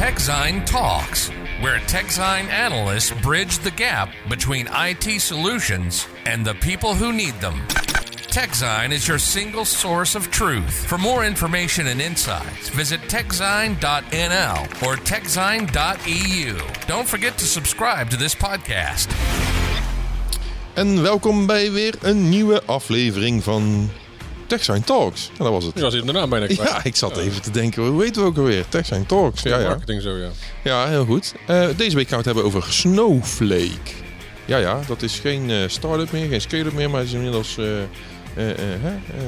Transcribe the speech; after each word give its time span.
TechZine 0.00 0.64
Talks, 0.64 1.28
where 1.60 1.78
TechZine 1.80 2.48
analysts 2.48 3.10
bridge 3.20 3.58
the 3.58 3.70
gap 3.70 4.08
between 4.30 4.66
IT 4.72 5.20
solutions 5.20 6.08
and 6.24 6.42
the 6.42 6.54
people 6.54 6.94
who 6.94 7.12
need 7.12 7.34
them. 7.34 7.60
TechZine 8.32 8.92
is 8.92 9.06
your 9.06 9.18
single 9.18 9.66
source 9.66 10.14
of 10.14 10.30
truth. 10.30 10.86
For 10.86 10.96
more 10.96 11.26
information 11.26 11.88
and 11.88 12.00
insights, 12.00 12.70
visit 12.70 13.00
techzine.nl 13.08 14.62
or 14.82 14.96
techzine.eu. 14.96 16.58
Don't 16.86 17.06
forget 17.06 17.36
to 17.36 17.44
subscribe 17.44 18.08
to 18.08 18.16
this 18.16 18.34
podcast. 18.34 19.08
En 20.74 21.02
welkom 21.02 21.46
bij 21.46 21.72
weer 21.72 21.94
een 22.00 22.28
nieuwe 22.28 22.62
aflevering 22.64 23.42
van 23.42 23.90
TechSign 24.50 24.80
Talks. 24.84 25.30
Dat 25.38 25.48
was 25.48 25.64
het. 25.64 25.78
Ja, 25.78 25.90
zit 25.90 26.04
daarna 26.04 26.26
bijna 26.26 26.46
kwijt. 26.46 26.68
Ja, 26.68 26.80
ik 26.84 26.96
zat 26.96 27.16
even 27.16 27.42
te 27.42 27.50
denken, 27.50 27.82
hoe 27.86 27.98
weten 28.00 28.22
we 28.22 28.28
ook 28.28 28.36
alweer? 28.36 28.64
TechSign 28.68 29.04
Talks. 29.06 29.42
Ja, 29.42 29.58
ja. 29.58 29.68
Marketing 29.68 30.02
zo, 30.02 30.16
ja. 30.16 30.28
ja, 30.64 30.88
heel 30.88 31.04
goed. 31.04 31.34
Eh, 31.46 31.68
deze 31.76 31.96
week 31.96 32.08
gaan 32.08 32.22
we 32.22 32.28
het 32.28 32.34
hebben 32.34 32.44
over 32.44 32.72
Snowflake. 32.72 33.90
Ja, 34.44 34.56
ja, 34.56 34.80
dat 34.86 35.02
is 35.02 35.18
geen 35.18 35.50
eh, 35.50 35.56
start-up 35.66 36.12
meer, 36.12 36.28
geen 36.28 36.40
scale-up 36.40 36.72
meer, 36.72 36.90
maar 36.90 37.00
het 37.00 37.08
is 37.08 37.14
inmiddels... 37.14 37.56
eh, 37.58 37.64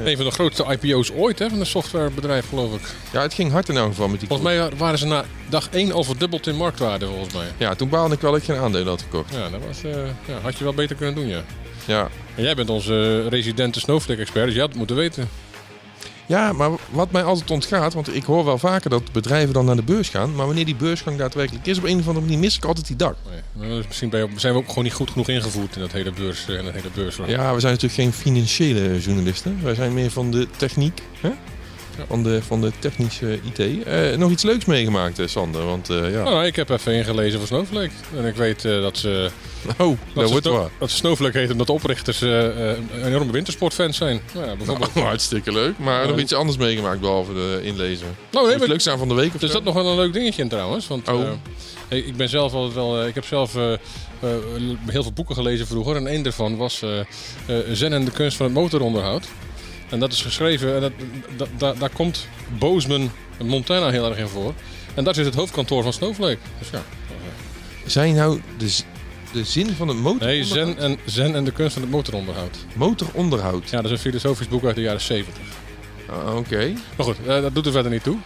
Een 0.05 0.15
van 0.15 0.25
de 0.25 0.31
grootste 0.31 0.77
IPO's 0.81 1.11
ooit 1.15 1.39
hè, 1.39 1.49
van 1.49 1.59
een 1.59 1.65
softwarebedrijf, 1.65 2.49
geloof 2.49 2.73
ik. 2.73 2.81
ja, 3.11 3.21
het 3.21 3.33
ging 3.33 3.51
hard 3.51 3.69
in 3.69 3.77
elk 3.77 3.87
geval 3.87 4.07
met 4.07 4.19
die... 4.19 4.27
Volgens 4.27 4.49
mij 4.49 4.69
waren 4.77 4.97
ze 4.99 5.05
na 5.05 5.25
dag 5.49 5.67
1 5.71 5.91
al 5.91 6.03
verdubbeld 6.03 6.47
in 6.47 6.55
marktwaarde, 6.55 7.05
volgens 7.05 7.33
mij. 7.33 7.47
Ja, 7.57 7.75
toen 7.75 7.89
baalde 7.89 8.13
ik 8.15 8.21
wel 8.21 8.31
dat 8.31 8.39
ik 8.39 8.45
geen 8.45 8.57
aandelen 8.57 8.87
had 8.87 9.01
gekocht. 9.01 9.33
Ja, 9.33 9.49
dat 9.49 9.59
was, 9.67 9.81
ja, 10.27 10.39
had 10.41 10.57
je 10.57 10.63
wel 10.63 10.73
beter 10.73 10.95
kunnen 10.95 11.15
doen, 11.15 11.27
ja. 11.27 11.41
Ja. 11.85 12.09
En 12.35 12.43
jij 12.43 12.55
bent 12.55 12.69
onze 12.69 13.27
residente 13.27 13.79
Snowflake-expert, 13.79 14.45
dus 14.45 14.53
je 14.53 14.59
had 14.59 14.69
het 14.69 14.77
moeten 14.77 14.95
weten. 14.95 15.29
ja, 16.25 16.53
maar 16.53 16.69
wat 16.89 17.11
mij 17.11 17.23
altijd 17.23 17.51
ontgaat, 17.51 17.93
want 17.93 18.15
ik 18.15 18.23
hoor 18.23 18.45
wel 18.45 18.57
vaker 18.57 18.89
dat 18.89 19.11
bedrijven 19.11 19.53
dan 19.53 19.65
naar 19.65 19.75
de 19.75 19.83
beurs 19.83 20.09
gaan, 20.09 20.35
maar 20.35 20.45
wanneer 20.45 20.65
die 20.65 20.75
beursgang 20.75 21.17
daadwerkelijk 21.17 21.65
is, 21.65 21.77
op 21.77 21.83
een 21.83 21.99
of 21.99 22.07
andere 22.07 22.25
manier 22.25 22.39
mis 22.39 22.57
ik 22.57 22.65
altijd 22.65 22.87
die 22.87 22.95
dag. 22.95 23.15
Nee, 23.53 23.83
misschien 23.87 24.13
zijn 24.35 24.53
we 24.53 24.59
ook 24.59 24.67
gewoon 24.67 24.83
niet 24.83 24.93
goed 24.93 25.09
genoeg 25.09 25.29
ingevoerd 25.29 25.75
in 25.75 25.81
dat 25.81 25.91
hele 25.91 26.11
beurs 26.11 26.47
en 26.47 26.65
dat 26.65 26.73
hele 26.73 26.89
beursvlag. 26.93 27.27
Ja, 27.27 27.53
we 27.53 27.59
zijn 27.59 27.73
natuurlijk 27.73 28.01
geen 28.01 28.13
financiële 28.13 28.99
journalisten. 28.99 29.59
Wij 29.63 29.75
zijn 29.75 29.93
meer 29.93 30.11
van 30.11 30.31
de 30.31 30.47
techniek. 30.57 31.01
Hè? 31.21 31.31
Van, 32.07 32.23
de, 32.23 32.43
van 32.43 32.61
de 32.61 32.71
technische 32.79 33.39
IT. 33.43 33.83
Eh, 33.83 34.17
nog 34.17 34.31
iets 34.31 34.43
leuks 34.43 34.65
meegemaakt, 34.65 35.19
eh, 35.19 35.27
Sander? 35.27 35.65
Want 35.65 35.89
eh, 35.89 36.11
ja. 36.11 36.23
Nou, 36.23 36.45
ik 36.45 36.55
heb 36.55 36.69
even 36.69 36.93
ingelezen 36.93 37.39
voor 37.39 37.47
Snowflake. 37.47 37.91
En 38.17 38.25
ik 38.25 38.35
weet 38.35 38.61
dat 38.61 38.97
ze... 38.97 39.29
Oh, 39.77 39.97
Dat, 40.13 40.25
ze 40.25 40.31
wordt 40.31 40.45
waar. 40.47 40.69
dat 40.79 40.89
ze 40.89 40.95
Snowflake 40.95 41.37
heet 41.37 41.51
omdat 41.51 41.67
de 41.67 41.73
oprichters 41.73 42.21
enorme 42.21 43.31
wintersportfans 43.31 43.97
zijn. 43.97 44.21
Nou, 44.33 44.45
ja, 44.47 44.55
bijvoorbeeld. 44.55 44.91
Hartstikke 45.11 45.51
leuk. 45.51 45.77
Maar 45.77 46.07
nog 46.07 46.17
iets 46.19 46.33
anders 46.33 46.57
meegemaakt 46.57 46.99
behalve 46.99 47.33
de 47.33 47.59
inlezen. 47.63 48.07
Nou, 48.31 48.43
nee, 48.43 48.51
het 48.53 48.59
maar- 48.61 48.69
leuk 48.71 48.81
zijn 48.81 48.97
van 48.97 49.07
de 49.07 49.13
week 49.13 49.33
of 49.33 49.39
zo? 49.41 49.47
dat 49.47 49.63
nog 49.63 49.73
wel 49.73 49.87
een 49.87 49.95
leuk 49.95 50.13
dingetje 50.13 50.41
in 50.41 50.49
trouwens. 50.49 50.87
Want 50.87 51.09
Oh. 51.09 51.29
ik 51.87 52.15
ben 52.17 52.29
zelf 52.29 52.53
altijd 52.53 52.73
wel. 52.73 53.05
ik 53.07 53.15
heb 53.15 53.25
zelf 53.25 53.53
heel 54.87 55.03
veel 55.03 55.11
boeken 55.13 55.35
gelezen 55.35 55.67
vroeger. 55.67 55.95
En 55.95 56.13
een 56.13 56.21
daarvan 56.23 56.57
was 56.57 56.83
Zen 57.71 57.93
en 57.93 58.05
de 58.05 58.11
kunst 58.11 58.37
van 58.37 58.45
het 58.45 58.55
motoronderhoud. 58.55 59.27
En 59.93 59.99
dat 59.99 60.11
is 60.11 60.21
geschreven. 60.21 60.75
En 60.83 60.93
dat, 61.37 61.47
daar- 61.57 61.77
daar 61.77 61.89
komt 61.89 62.27
Bozeman 62.59 63.11
Montana 63.43 63.89
heel 63.89 64.09
erg 64.09 64.17
in 64.17 64.27
voor. 64.27 64.53
En 64.93 65.03
dat 65.03 65.17
is 65.17 65.25
het 65.25 65.35
hoofdkantoor 65.35 65.83
van 65.83 65.93
Snowflake. 65.93 66.37
Dus 66.59 66.69
ja. 66.69 66.83
Zijn 67.85 68.15
nou 68.15 68.41
de, 68.57 68.77
de 69.33 69.43
zin 69.43 69.69
van 69.75 69.87
het 69.87 69.97
motor 69.97 70.27
Nee, 70.27 70.43
Zen 70.43 70.77
en, 70.77 70.97
Zen 71.05 71.35
en 71.35 71.43
de 71.43 71.51
kunst 71.51 71.73
van 71.73 71.81
het 71.81 71.91
motoronderhoud. 71.91 72.57
motoronderhoud? 72.75 73.69
Ja, 73.69 73.75
dat 73.75 73.85
is 73.85 73.91
een 73.91 73.97
filosofisch 73.97 74.47
boek 74.47 74.63
uit 74.65 74.75
de 74.75 74.81
jaren 74.81 75.01
70. 75.01 75.43
Ah, 76.09 76.35
Oké. 76.35 76.73
Maar 76.97 77.05
goed, 77.05 77.17
eh, 77.27 77.41
dat 77.41 77.55
doet 77.55 77.65
er 77.65 77.71
verder 77.71 77.91
niet 77.91 78.03
toe. 78.03 78.17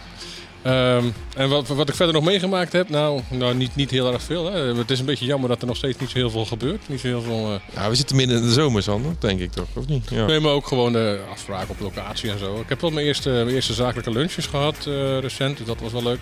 Ehm, 0.62 1.04
en 1.36 1.48
wat, 1.48 1.68
wat 1.68 1.88
ik 1.88 1.94
verder 1.94 2.14
nog 2.14 2.24
meegemaakt 2.24 2.72
heb, 2.72 2.88
nou, 2.88 3.20
nou 3.28 3.54
niet, 3.54 3.76
niet 3.76 3.90
heel 3.90 4.12
erg 4.12 4.22
veel. 4.22 4.52
Hè. 4.52 4.74
Het 4.74 4.90
is 4.90 4.98
een 4.98 5.04
beetje 5.04 5.24
jammer 5.24 5.48
dat 5.48 5.60
er 5.60 5.66
nog 5.66 5.76
steeds 5.76 5.98
niet 5.98 6.10
zo 6.10 6.18
heel 6.18 6.30
veel 6.30 6.44
gebeurt. 6.44 6.88
Niet 6.88 7.00
zo 7.00 7.06
heel 7.06 7.22
veel, 7.22 7.60
Ja, 7.74 7.88
we 7.88 7.94
zitten 7.94 8.16
midden 8.16 8.36
in 8.36 8.42
de 8.42 8.52
zomer, 8.52 8.82
Sander. 8.82 9.12
Denk 9.18 9.40
ik 9.40 9.52
toch, 9.52 9.66
of 9.74 9.86
niet? 9.86 10.10
Ja. 10.10 10.26
Nee, 10.26 10.40
maar 10.40 10.52
ook 10.52 10.66
gewoon 10.66 10.92
de 10.92 11.20
afspraken 11.32 11.68
op 11.68 11.80
locatie 11.80 12.30
en 12.30 12.38
zo. 12.38 12.60
Ik 12.60 12.68
heb 12.68 12.80
wel 12.80 12.90
mijn 12.90 13.06
eerste, 13.06 13.30
mijn 13.30 13.48
eerste 13.48 13.72
zakelijke 13.72 14.10
lunches 14.10 14.46
gehad 14.46 14.86
eh, 14.86 15.18
recent, 15.18 15.56
dus 15.56 15.66
dat 15.66 15.80
was 15.80 15.92
wel 15.92 16.02
leuk. 16.02 16.20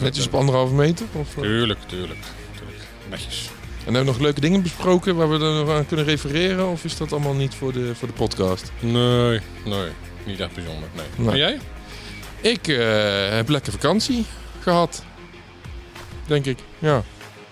Netjes 0.00 0.26
op 0.26 0.34
anderhalve 0.34 0.74
meter? 0.74 1.06
Of, 1.12 1.36
eh? 1.36 1.42
Tuurlijk, 1.42 1.78
tuurlijk, 1.86 2.20
tuurlijk. 2.56 2.80
Netjes. 3.10 3.50
En 3.86 3.94
hebben 3.94 4.00
we 4.00 4.18
nog 4.18 4.20
leuke 4.20 4.40
dingen 4.40 4.62
besproken 4.62 5.16
waar 5.16 5.30
we 5.30 5.34
er 5.34 5.54
nog 5.64 5.70
aan 5.70 5.86
kunnen 5.86 6.06
refereren? 6.06 6.68
Of 6.68 6.84
is 6.84 6.96
dat 6.96 7.12
allemaal 7.12 7.34
niet 7.34 7.54
voor 7.54 7.72
de, 7.72 7.94
voor 7.94 8.08
de 8.08 8.14
podcast? 8.14 8.72
Nee, 8.80 9.40
nee, 9.64 9.88
niet 10.24 10.40
echt 10.40 10.54
bijzonder. 10.54 10.88
Nee. 10.94 11.06
Nee. 11.16 11.30
En 11.30 11.36
jij? 11.36 11.58
Ik 12.50 12.68
eh, 12.68 13.28
heb 13.28 13.48
lekker 13.48 13.72
vakantie 13.72 14.24
gehad. 14.60 15.04
Denk 16.26 16.46
ik. 16.46 16.58
Ja. 16.78 17.02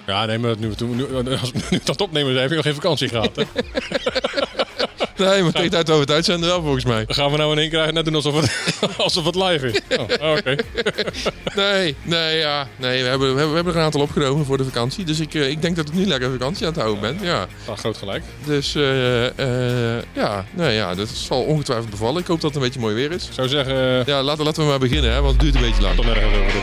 Ja, 0.06 0.25
nee, 0.27 0.38
maar 0.38 0.55
nu, 0.59 0.72
nu, 0.78 0.94
nu, 1.22 1.37
als 1.37 1.50
we 1.50 1.60
nu 1.71 1.81
dat 1.84 2.00
opnemen, 2.00 2.32
dan 2.32 2.41
heb 2.41 2.50
je 2.50 2.56
nog 2.56 2.65
geen 2.65 2.75
vakantie 2.75 3.09
gehad. 3.09 3.37
Hè? 3.37 3.44
Nee, 5.16 5.42
maar 5.42 5.52
tegen 5.52 5.70
tijd 5.70 5.91
over 5.91 6.00
het 6.00 6.10
uitzenden 6.10 6.48
wel 6.48 6.62
volgens 6.62 6.84
mij. 6.84 7.04
Dan 7.04 7.14
gaan 7.14 7.30
we 7.30 7.36
nou 7.36 7.52
in 7.52 7.58
één 7.58 7.70
keer 7.70 7.92
net 7.92 8.04
doen 8.04 8.14
alsof 8.14 8.41
het, 8.41 8.50
alsof 8.97 9.25
het 9.25 9.34
live 9.34 9.66
is. 9.70 9.80
Oh, 10.20 10.36
Oké. 10.36 10.54
Nee, 11.54 11.94
nee, 12.02 12.38
ja. 12.38 12.69
Nee, 12.76 13.02
we 13.02 13.08
hebben, 13.08 13.28
we 13.34 13.38
hebben, 13.38 13.48
we 13.48 13.54
hebben 13.54 13.72
er 13.72 13.78
een 13.78 13.84
aantal 13.84 14.00
opgenomen 14.00 14.47
voor 14.47 14.56
de 14.56 14.64
vakantie. 14.64 15.04
Dus 15.04 15.20
ik, 15.20 15.34
eh, 15.34 15.48
ik 15.48 15.62
denk 15.62 15.76
dat 15.76 15.88
ik 15.88 15.94
nu 15.94 16.06
lekker 16.06 16.30
vakantie 16.30 16.66
aan 16.66 16.72
het 16.72 16.80
houden 16.82 17.00
ben. 17.00 17.19
Ja. 17.28 17.47
Ah, 17.69 17.76
groot 17.78 17.97
gelijk. 17.97 18.22
Dus 18.44 18.75
eh, 18.75 20.12
ja, 20.12 20.44
nee, 20.54 20.75
ja, 20.75 20.94
dat 20.94 21.08
zal 21.08 21.42
ongetwijfeld 21.42 21.91
bevallen. 21.91 22.20
Ik 22.20 22.26
hoop 22.26 22.41
dat 22.41 22.54
het 22.54 22.62
een 22.62 22.66
beetje 22.66 22.81
mooi 22.81 22.94
weer 22.94 23.12
is. 23.12 23.26
Ik 23.26 23.32
zou 23.32 23.48
zeggen, 23.48 24.02
Ja, 24.06 24.22
laten, 24.22 24.44
laten 24.44 24.62
we 24.62 24.69
maar 24.69 24.78
beginnen, 24.78 25.12
hè, 25.12 25.20
want 25.20 25.32
het 25.32 25.41
duurt 25.41 25.54
een 25.54 25.60
beetje 25.60 25.82
lang. 25.82 25.96
tot 25.96 26.04
nergens 26.04 26.36
over 26.36 26.52
dit. 26.52 26.62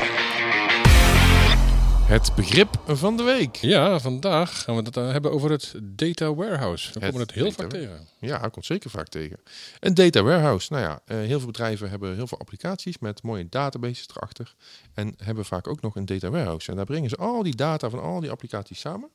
Het 2.12 2.36
begrip 2.36 2.82
van 2.86 3.18
de 3.18 3.24
week. 3.24 3.56
Ja, 3.56 4.00
vandaag 4.00 4.64
gaan 4.64 4.76
we 4.76 4.82
het 4.82 4.98
eh, 4.98 5.12
hebben 5.12 5.32
over 5.32 5.52
het 5.52 5.74
data 5.84 6.34
warehouse. 6.34 6.94
We 6.94 7.00
komen 7.00 7.22
het 7.22 7.32
heel 7.32 7.52
vaak 7.52 7.70
tegen. 7.70 8.08
Ja, 8.20 8.38
komt 8.38 8.66
zeker 8.66 8.90
vaak 8.90 9.08
tegen. 9.08 9.40
Een 9.80 9.94
data 9.94 10.22
warehouse. 10.22 10.74
Nou 10.74 10.84
ja, 10.84 11.02
eh, 11.06 11.18
heel 11.18 11.38
veel 11.38 11.46
bedrijven 11.46 11.90
hebben 11.90 12.16
heel 12.16 12.28
veel 12.28 12.40
applicaties 12.40 12.98
met 12.98 13.24
mooie 13.24 13.50
databases 13.50 14.08
erachter. 14.10 14.56
En 14.94 15.14
hebben 15.18 15.46
vaak 15.46 15.68
ook 15.68 15.82
nog 15.82 15.96
een 15.96 16.06
data 16.06 16.30
warehouse. 16.30 16.70
En 16.70 16.76
daar 16.76 16.86
brengen 16.86 17.10
ze 17.10 17.16
al 17.16 17.44
die 17.44 17.56
data 17.56 17.90
van 17.90 18.02
al 18.02 18.20
die 18.20 18.32
applicaties 18.32 18.80
samen. 18.80 19.10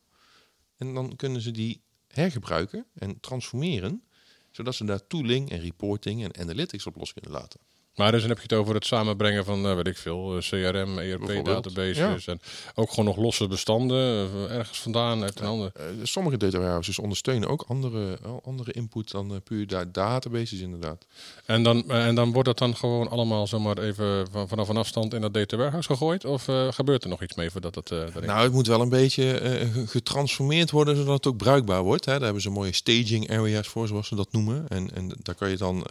En 0.76 0.94
dan 0.94 1.16
kunnen 1.16 1.40
ze 1.40 1.50
die 1.50 1.82
hergebruiken 2.08 2.86
en 2.94 3.20
transformeren. 3.20 4.02
Zodat 4.50 4.74
ze 4.74 4.84
daar 4.84 5.06
tooling 5.06 5.50
en 5.50 5.60
reporting 5.60 6.24
en 6.24 6.38
analytics 6.38 6.86
op 6.86 6.96
los 6.96 7.12
kunnen 7.12 7.30
laten. 7.30 7.60
Maar 7.96 8.10
dus 8.12 8.20
dan 8.20 8.28
heb 8.30 8.38
je 8.38 8.42
het 8.48 8.52
over 8.52 8.74
het 8.74 8.86
samenbrengen 8.86 9.44
van, 9.44 9.66
eh, 9.66 9.74
weet 9.74 9.86
ik 9.86 9.96
veel, 9.96 10.36
eh, 10.36 10.42
CRM, 10.42 10.98
ERP-databases. 10.98 12.26
En 12.26 12.40
ook 12.74 12.90
gewoon 12.90 13.04
nog 13.04 13.16
losse 13.16 13.46
bestanden 13.48 14.28
eh, 14.48 14.56
ergens 14.56 14.80
vandaan 14.80 15.22
uit 15.22 15.40
een 15.40 15.46
ander. 15.46 15.70
Eh, 15.74 15.84
sommige 16.02 16.36
data 16.36 16.58
warehouses 16.58 16.98
ondersteunen 16.98 17.48
ook 17.48 17.64
andere, 17.68 18.18
andere 18.44 18.72
input 18.72 19.10
dan 19.10 19.40
puur 19.44 19.66
da- 19.66 19.84
databases 19.84 20.60
inderdaad. 20.60 21.06
En 21.46 21.62
dan, 21.62 21.90
en 21.90 22.14
dan 22.14 22.32
wordt 22.32 22.48
dat 22.48 22.58
dan 22.58 22.76
gewoon 22.76 23.08
allemaal 23.10 23.46
zomaar 23.46 23.78
even 23.78 24.26
van, 24.30 24.48
vanaf 24.48 24.68
een 24.68 24.76
afstand 24.76 25.14
in 25.14 25.20
dat 25.20 25.34
data 25.34 25.56
warehouse 25.56 25.88
gegooid? 25.88 26.24
Of 26.24 26.44
gebeurt 26.70 27.02
er 27.04 27.08
nog 27.10 27.22
iets 27.22 27.34
mee 27.34 27.50
voordat 27.50 27.90
erin- 27.90 28.24
Nou, 28.26 28.42
het 28.42 28.52
moet 28.52 28.66
wel 28.66 28.80
een 28.80 28.88
beetje 28.88 29.38
ge- 29.72 29.86
getransformeerd 29.86 30.70
worden 30.70 30.96
zodat 30.96 31.14
het 31.14 31.26
ook 31.26 31.36
bruikbaar 31.36 31.82
wordt. 31.82 32.04
Hè. 32.04 32.12
Daar 32.12 32.22
hebben 32.22 32.42
ze 32.42 32.50
mooie 32.50 32.72
staging 32.74 33.30
areas 33.30 33.68
voor, 33.68 33.88
zoals 33.88 34.08
ze 34.08 34.14
dat 34.14 34.32
noemen. 34.32 34.64
En, 34.68 34.90
en 34.94 35.12
daar 35.22 35.34
kan 35.34 35.50
je 35.50 35.56
dan 35.56 35.86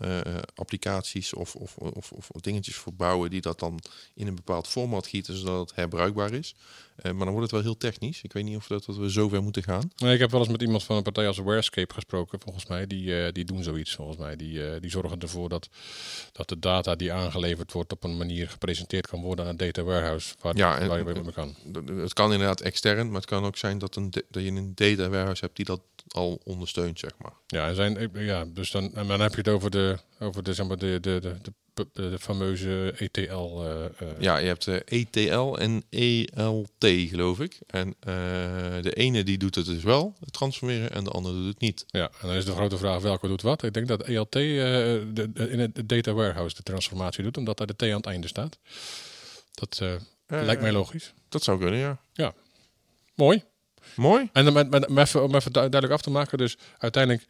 applicaties 0.56 1.34
of, 1.34 1.56
of, 1.56 1.78
of, 1.96 2.12
of 2.12 2.28
dingetjes 2.42 2.76
voor 2.76 2.94
bouwen 2.94 3.30
die 3.30 3.42
dat 3.42 3.60
dan 3.60 3.80
in 4.14 4.28
een 4.28 4.36
bepaald 4.36 4.68
format 4.68 5.08
gieten, 5.08 5.36
zodat 5.38 5.60
het 5.70 5.76
herbruikbaar 5.76 6.34
is. 6.34 6.56
Eh, 6.96 7.04
maar 7.12 7.26
dan 7.26 7.34
wordt 7.36 7.42
het 7.42 7.52
wel 7.52 7.62
heel 7.62 7.78
technisch. 7.78 8.22
Ik 8.22 8.34
weet 8.34 8.44
niet 8.44 8.56
of 8.58 8.68
dat, 8.68 8.86
dat 8.86 8.96
we 8.98 9.10
zover 9.10 9.44
moeten 9.44 9.64
gaan. 9.64 9.92
Nee, 9.98 10.14
ik 10.14 10.20
heb 10.20 10.32
wel 10.32 10.40
eens 10.40 10.50
met 10.50 10.62
iemand 10.62 10.84
van 10.84 10.96
een 10.98 11.04
partij 11.04 11.28
als 11.28 11.38
Warescape 11.38 11.94
gesproken, 11.94 12.40
volgens 12.42 12.66
mij. 12.66 12.88
Die, 12.88 13.24
eh, 13.26 13.32
die 13.32 13.46
doen 13.46 13.64
zoiets, 13.64 13.96
volgens 13.96 14.18
mij. 14.18 14.36
Die, 14.36 14.68
eh, 14.70 14.82
die 14.82 14.90
zorgen 14.90 15.20
ervoor 15.20 15.50
dat, 15.50 15.70
dat 16.32 16.50
de 16.50 16.60
data 16.60 16.96
die 16.96 17.14
aangeleverd 17.14 17.72
wordt 17.72 17.92
op 17.92 18.04
een 18.04 18.18
manier 18.18 18.50
gepresenteerd 18.50 19.08
kan 19.08 19.22
worden 19.22 19.46
aan 19.46 19.52
een 19.52 19.58
data 19.58 19.84
warehouse. 19.84 20.36
Waar, 20.42 20.58
Ja, 20.58 20.78
en- 20.78 20.88
waar 20.88 20.98
je 20.98 21.22
mee 21.22 21.32
kan. 21.32 21.56
Het 21.98 22.14
kan 22.14 22.32
inderdaad 22.32 22.62
extern, 22.62 23.08
maar 23.08 23.16
het 23.22 23.30
kan 23.30 23.46
ook 23.46 23.58
zijn 23.58 23.78
dat, 23.78 23.96
een, 23.96 24.12
da- 24.12 24.22
dat 24.30 24.44
je 24.44 24.50
een 24.52 24.72
data 24.76 25.10
warehouse 25.10 25.44
hebt 25.44 25.56
die 25.56 25.66
dat 25.66 25.82
al 26.08 26.42
ondersteunt, 26.44 27.00
zeg 27.00 27.12
maar. 27.22 27.34
Ja, 27.48 27.68
en 27.68 27.76
zijn, 27.76 28.10
ja 28.14 28.46
dus 28.46 28.72
dan, 28.72 28.94
en 28.96 29.08
dan 29.08 29.20
heb 29.20 29.32
je 29.32 29.38
het 29.38 29.48
over 29.48 29.72
de, 29.72 29.98
over 30.20 30.44
de, 30.44 30.54
zeg 30.54 30.68
maar, 30.68 30.78
de, 30.78 30.98
de, 31.02 31.20
de, 31.22 31.36
de, 31.42 31.54
de, 31.76 32.10
de 32.10 32.20
fameuze 32.20 32.94
ETL. 32.98 33.62
eh, 33.62 33.86
eh, 33.86 33.92
Ja, 34.20 34.38
je 34.38 34.48
hebt 34.48 34.68
eh, 34.68 34.76
ETL 34.86 35.56
en 35.56 35.84
ELT, 35.90 36.86
geloof 37.10 37.40
ik. 37.40 37.60
En 37.68 37.96
de 38.82 38.94
ene 38.94 39.24
die 39.24 39.38
doet 39.38 39.56
het 39.56 39.66
dus 39.66 39.84
wel, 39.84 40.16
het 40.20 40.34
transformeren, 40.34 40.92
en 40.92 41.04
de 41.04 41.10
andere 41.10 41.36
doet 41.36 41.48
het 41.48 41.60
niet. 41.60 41.86
Ja, 41.88 42.10
en 42.22 42.28
dan 42.28 42.36
is 42.38 42.46
de 42.46 42.52
grote 42.52 42.78
vraag 42.78 43.02
welke 43.02 43.28
doet 43.28 43.42
wat. 43.42 43.64
Ik 43.64 43.74
denk 43.74 43.88
dat 43.88 44.04
ELT 44.04 44.32
de, 44.32 45.30
in 45.50 45.60
het 45.60 45.90
data 45.90 46.14
warehouse 46.14 46.56
de 46.56 46.64
transformatie 46.64 47.24
doet, 47.24 47.38
omdat 47.38 47.58
daar 47.58 47.68
de 47.68 47.76
T 47.76 47.82
aan 47.84 47.90
het 47.90 48.06
einde 48.06 48.28
staat. 48.28 48.58
Dat 49.54 49.82
lijkt 50.28 50.62
mij 50.62 50.72
logisch. 50.72 51.14
Dat 51.30 51.44
zou 51.44 51.60
kunnen, 51.60 52.00
ja. 52.14 52.34
Mooi. 53.16 53.44
Mooi. 53.96 54.30
En 54.34 54.44
dan 54.46 54.54
met, 54.54 54.70
met, 54.70 54.88
om 54.88 54.98
even, 54.98 55.24
om 55.24 55.36
even 55.36 55.52
du- 55.54 55.60
duidelijk 55.60 55.94
af 55.94 56.02
te 56.02 56.10
maken, 56.10 56.38
dus 56.38 56.58
uiteindelijk 56.78 57.26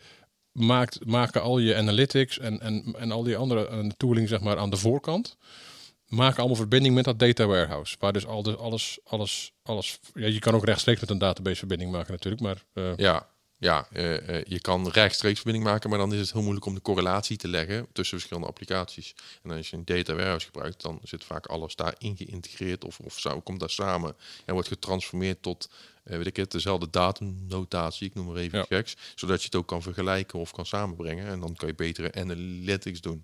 maakt, 0.56 1.06
maken 1.06 1.42
al 1.42 1.60
je 1.60 1.76
analytics 1.76 2.40
en, 2.40 2.60
en, 2.60 2.96
en 2.98 3.12
al 3.12 3.24
die 3.24 3.38
andere 3.38 3.68
eh, 3.68 3.90
tooling 3.98 4.28
zeg 4.28 4.40
maar, 4.40 4.58
aan 4.58 4.70
de 4.70 4.78
voorkant. 4.78 5.38
maken 6.08 6.38
allemaal 6.38 6.56
verbinding 6.56 6.96
met 6.96 7.06
dat 7.06 7.20
data 7.20 7.46
warehouse. 7.46 7.96
Waar 8.00 8.14
dus 8.14 8.26
al 8.26 8.44
de, 8.44 8.56
alles, 8.56 9.00
alles, 9.04 9.52
alles... 9.64 10.00
Ja, 10.14 10.28
je 10.28 10.40
kan 10.40 10.54
ook 10.56 10.66
rechtstreeks 10.66 11.00
met 11.00 11.10
een 11.10 11.18
database 11.18 11.58
verbinding 11.58 11.92
maken 11.92 12.12
natuurlijk, 12.12 12.44
maar... 12.44 12.64
eh, 12.74 12.98
Ja, 12.98 13.28
ja 13.58 13.88
eh, 13.92 14.44
je 14.44 14.60
kan 14.62 14.90
rechtstreeks 14.90 15.36
verbinding 15.40 15.70
maken, 15.72 15.90
maar 15.90 16.00
dan 16.00 16.14
is 16.14 16.20
het 16.20 16.32
heel 16.32 16.42
moeilijk 16.42 16.66
om 16.66 16.74
de 16.74 16.82
correlatie 16.82 17.38
te 17.38 17.48
leggen 17.48 17.88
tussen 17.92 18.18
verschillende 18.18 18.50
applicaties. 18.50 19.16
En 19.44 19.52
als 19.52 19.70
je 19.70 19.76
een 19.78 19.86
data 19.86 20.14
warehouse 20.14 20.46
gebruikt, 20.46 20.82
dan 20.82 21.00
zit 21.04 21.24
vaak 21.24 21.46
alles 21.46 21.76
daarin 21.76 22.18
geïntegreerd 22.18 22.84
of, 22.86 23.00
of 23.00 23.44
komt 23.44 23.60
daar 23.60 23.70
samen 23.70 24.16
en 24.46 24.54
wordt 24.54 24.68
getransformeerd 24.70 25.42
tot, 25.42 25.70
eh, 26.06 26.18
weet 26.18 26.28
ik 26.28 26.36
het, 26.36 26.52
dezelfde 26.52 26.88
datumnotatie, 26.90 28.08
ik 28.08 28.14
noem 28.16 28.26
maar 28.26 28.36
even 28.36 28.58
Ja. 28.60 28.66
geks, 28.68 28.96
zodat 29.16 29.40
je 29.40 29.46
het 29.46 29.56
ook 29.56 29.68
kan 29.68 29.82
vergelijken 29.82 30.40
of 30.40 30.52
kan 30.52 30.66
samenbrengen 30.66 31.28
en 31.28 31.40
dan 31.40 31.56
kan 31.56 31.68
je 31.68 31.76
betere 31.76 32.14
analytics 32.14 33.02
doen. 33.02 33.24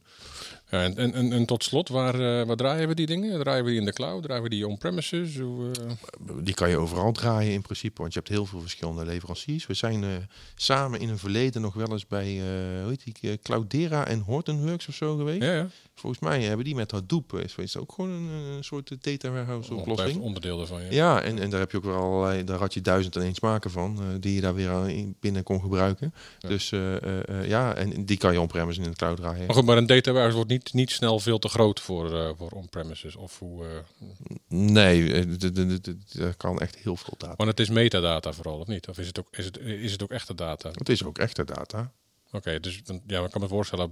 ja, 0.70 0.84
en, 0.84 1.14
en, 1.14 1.32
en, 1.34 1.46
tot 1.46 1.64
slot, 1.64 1.90
waar, 1.90 2.14
eh, 2.14 2.48
waar 2.48 2.56
draaien 2.56 2.88
we 2.88 2.96
die 2.96 3.06
dingen? 3.06 3.40
Draaien 3.40 3.64
we 3.64 3.70
die 3.70 3.80
in 3.80 3.86
de 3.86 3.94
cloud? 3.94 4.24
Draaien 4.24 4.44
we 4.44 4.50
die 4.50 4.68
on-premises? 4.68 5.38
Hoe, 5.38 5.72
eh, 5.72 6.36
Die 6.44 6.54
kan 6.54 6.70
je 6.70 6.78
overal 6.78 7.12
draaien 7.12 7.54
in 7.54 7.62
principe, 7.62 8.02
want 8.02 8.14
je 8.14 8.20
hebt 8.20 8.32
heel 8.32 8.46
veel 8.46 8.62
verschillende 8.62 9.06
leveranciers. 9.06 9.66
We 9.68 9.74
zijn 9.74 10.30
samen 10.56 11.00
in 11.00 11.10
een 11.10 11.18
verleden 11.18 11.62
nog 11.62 11.74
wel 11.74 11.92
eens 11.92 12.08
bij, 12.08 12.34
hoe 12.82 12.90
heet 12.90 13.04
die, 13.22 13.38
Cloudera 13.38 14.08
en 14.08 14.20
Hortonworks 14.20 14.88
of 14.88 14.96
zo 14.96 15.18
geweest. 15.18 15.42
ja, 15.44 15.54
ja. 15.54 15.68
Volgens 15.96 16.22
mij 16.22 16.42
hebben 16.44 16.66
die 16.66 16.76
met 16.76 16.92
Hadoop, 16.92 17.34
is 17.58 17.78
ook 17.78 17.92
gewoon 17.92 18.10
een, 18.10 18.30
eh, 18.58 18.62
soort 18.62 19.04
data 19.04 19.30
warehouse 19.30 19.74
oplossing. 19.74 20.22
onderdeel 20.22 20.58
daarvan, 20.58 20.82
ja. 20.82 20.92
Ja, 20.92 21.22
en, 21.22 21.40
en 21.40 21.50
daar 21.50 21.60
heb 21.60 21.72
je 21.72 21.78
ook 21.78 21.84
weer 21.84 21.94
allerlei, 21.96 22.44
daar 22.44 22.60
had 22.60 22.71
je 22.74 22.82
duizend 22.82 23.16
en 23.16 23.22
één 23.22 23.34
smaken 23.36 23.72
van, 23.72 23.98
eh, 24.00 24.06
die 24.20 24.34
je 24.34 24.42
daar 24.42 24.54
weer 24.54 24.70
aan 24.70 24.88
in- 24.90 25.16
binnen 25.20 25.44
kon 25.44 25.62
gebruiken. 25.62 26.14
Ja. 26.40 26.50
Dus 26.50 26.72
eh, 26.72 26.96
eh, 27.30 27.48
ja, 27.48 27.74
en 27.76 28.06
die 28.06 28.18
kan 28.18 28.34
je 28.34 28.42
on-premise 28.42 28.82
in 28.82 28.90
de 28.90 28.96
cloud 28.96 29.18
draaien. 29.18 29.46
Maar 29.46 29.56
goed, 29.56 29.66
maar 29.66 29.78
een 29.78 29.86
data 29.86 30.06
warehouse 30.12 30.36
wordt 30.36 30.52
niet, 30.52 30.74
niet 30.74 30.92
snel 30.92 31.20
veel 31.20 31.40
te 31.40 31.48
groot 31.48 31.80
voor, 31.80 32.36
voor 32.38 32.50
on-premises. 32.52 33.16
Of 33.16 33.40
hoe, 33.40 33.84
Nee, 34.48 35.26
d- 35.38 35.40
d- 35.40 35.56
d- 35.56 35.84
d- 35.84 36.18
daar 36.18 36.36
kan 36.36 36.60
echt 36.60 36.76
heel 36.76 36.96
veel 36.96 37.14
data. 37.18 37.34
want 37.38 37.50
het 37.50 37.60
is 37.60 37.70
metadata 37.70 38.34
vooral, 38.34 38.60
of 38.60 38.68
niet? 38.68 38.88
Of 38.88 38.98
is 38.98 39.08
het 39.08 39.20
ook, 39.20 39.28
is 39.32 39.46
het, 39.46 39.58
is 39.60 39.92
het 39.92 40.04
ook 40.04 40.12
echte 40.12 40.36
data? 40.36 40.70
Het 40.74 40.90
is 40.90 41.04
ook 41.04 41.18
echte 41.18 41.44
data. 41.46 41.92
Oké, 42.32 42.60
dus 42.60 42.84
dan- 42.84 43.02
ja, 43.08 43.24
ik 43.24 43.32
kan 43.32 43.42
me 43.42 43.48
voorstellen 43.48 43.90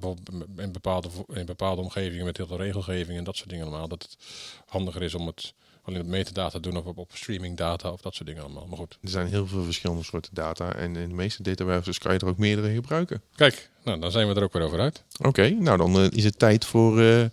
in 0.58 0.72
bepaalde, 0.72 1.10
in 1.34 1.46
bepaalde 1.46 1.82
omgevingen 1.82 2.26
met 2.26 2.38
heel 2.38 2.48
veel 2.48 2.58
regelgeving 2.58 3.18
en 3.18 3.24
dat 3.24 3.36
soort 3.36 3.50
dingen 3.50 3.66
allemaal, 3.68 3.88
dat 3.88 4.04
het 4.04 4.18
handiger 4.66 5.02
is 5.04 5.16
om 5.16 5.28
het 5.28 5.54
alleen 5.90 6.02
op 6.02 6.08
metadata 6.08 6.60
doen 6.60 6.78
of 6.78 6.86
op, 6.86 6.98
op 6.98 7.12
streaming 7.14 7.58
data 7.58 7.92
of 7.92 8.02
dat 8.02 8.16
soort 8.16 8.28
dingen 8.28 8.44
allemaal. 8.44 8.66
Maar 8.68 8.78
goed. 8.78 8.98
Er 9.02 9.10
zijn 9.10 9.28
heel 9.28 9.48
veel 9.48 9.64
verschillende 9.64 10.04
soorten 10.04 10.34
data 10.34 10.74
en 10.76 10.96
in 10.96 11.10
de 11.10 11.16
meeste 11.16 11.44
data 11.44 11.64
warehouses 11.64 11.98
kan 11.98 12.14
je 12.14 12.20
er 12.20 12.28
ook 12.28 12.38
meerdere 12.38 12.74
gebruiken. 12.74 13.22
Kijk, 13.36 13.70
nou, 13.84 14.00
dan 14.00 14.12
zijn 14.12 14.28
we 14.28 14.36
er 14.36 14.44
ook 14.44 14.54
weer 14.54 14.62
over 14.62 14.80
uit. 14.80 15.04
Oké, 15.22 15.50
nou 15.50 15.78
dan 15.78 16.00
eh, 16.00 16.12
is 16.12 16.24
het 16.24 16.40
tijd 16.40 16.66
voor 16.66 17.02
eh, 17.02 17.26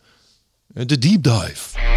de 0.67 0.99
deep 0.99 1.23
dive. 1.23 1.96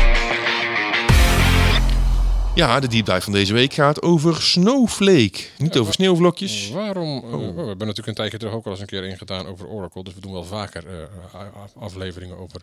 Ja, 2.59 2.79
de 2.79 2.87
deep 2.87 3.05
dive 3.05 3.21
van 3.21 3.33
deze 3.33 3.53
week 3.53 3.73
gaat 3.73 4.01
over 4.01 4.41
Snowflake. 4.41 5.39
Niet 5.57 5.77
over 5.77 5.93
sneeuwvlokjes. 5.93 6.69
Waarom? 6.69 7.23
eh, 7.23 7.33
Oh. 7.33 7.39
we 7.39 7.45
hebben 7.45 7.77
natuurlijk 7.77 8.07
een 8.07 8.13
tijdje 8.13 8.37
terug 8.37 8.53
ook 8.53 8.65
al 8.65 8.71
eens 8.71 8.79
een 8.79 8.85
keer 8.85 9.03
ingedaan 9.03 9.47
over 9.47 9.67
Oracle. 9.67 10.03
Dus 10.03 10.13
we 10.13 10.21
doen 10.21 10.31
wel 10.31 10.43
vaker 10.43 10.83
eh, 10.87 11.41
afleveringen 11.79 12.37
over 12.37 12.61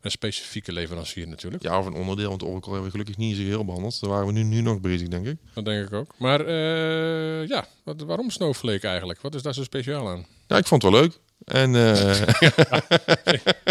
een 0.00 0.10
specifieke 0.10 0.72
leverancier 0.72 1.28
natuurlijk. 1.28 1.62
Ja, 1.62 1.78
of 1.78 1.86
een 1.86 1.94
onderdeel, 1.94 2.28
want 2.28 2.42
Oracle 2.42 2.64
hebben 2.72 2.84
we 2.84 2.90
gelukkig 2.90 3.16
niet 3.16 3.36
zo 3.36 3.42
heel 3.42 3.64
behandeld. 3.64 4.00
Daar 4.00 4.10
waren 4.10 4.26
we 4.26 4.32
nu, 4.32 4.42
nu 4.42 4.60
nog 4.60 4.80
bezig, 4.80 5.08
denk 5.08 5.26
ik. 5.26 5.36
Dat 5.54 5.64
denk 5.64 5.86
ik 5.86 5.92
ook. 5.92 6.14
Maar 6.18 6.40
eh, 6.40 7.46
ja, 7.48 7.66
wat, 7.82 8.00
waarom 8.00 8.30
Snowflake 8.30 8.88
eigenlijk? 8.88 9.20
Wat 9.20 9.34
is 9.34 9.42
daar 9.42 9.54
zo 9.54 9.62
speciaal 9.62 10.08
aan? 10.08 10.26
Ja, 10.46 10.56
ik 10.56 10.66
vond 10.66 10.82
het 10.82 10.92
wel 10.92 11.00
leuk. 11.00 11.18
En 11.44 11.74
eh, 11.76 12.12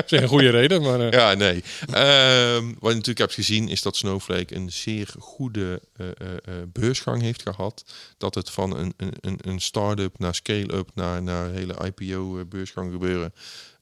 Zeg 0.06 0.22
een 0.22 0.28
goede 0.28 0.50
reden, 0.50 0.82
maar 0.82 1.00
eh, 1.00 1.12
ja, 1.12 1.34
nee. 1.34 1.64
Ehm, 1.92 2.66
wat 2.66 2.90
je 2.90 2.96
natuurlijk 2.96 3.18
hebt 3.18 3.34
gezien 3.34 3.68
is 3.70 3.82
dat 3.82 3.96
Snowflake 3.96 4.56
een 4.56 4.72
zeer 4.72 5.14
goede 5.20 5.82
eh, 5.98 6.08
eh, 6.10 6.34
beursgang 6.68 7.22
heeft 7.22 7.42
gehad. 7.42 7.86
Dat 8.18 8.36
het 8.36 8.50
van 8.50 8.78
een, 8.78 8.94
een, 8.98 9.14
een- 9.22 9.40
een 9.42 9.60
start-up 9.60 10.20
naar 10.20 10.36
scale-up 10.36 10.90
naar, 10.94 11.24
naar 11.24 11.50
hele 11.52 11.76
IPO-beursgang 11.86 12.92
gebeuren. 12.92 13.34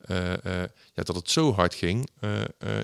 Eh, 0.07 0.33
eh, 0.33 0.69
ja, 0.93 1.03
dat 1.03 1.15
het 1.15 1.29
zo 1.29 1.53
hard 1.53 1.73
ging 1.73 2.09
eh, 2.19 2.41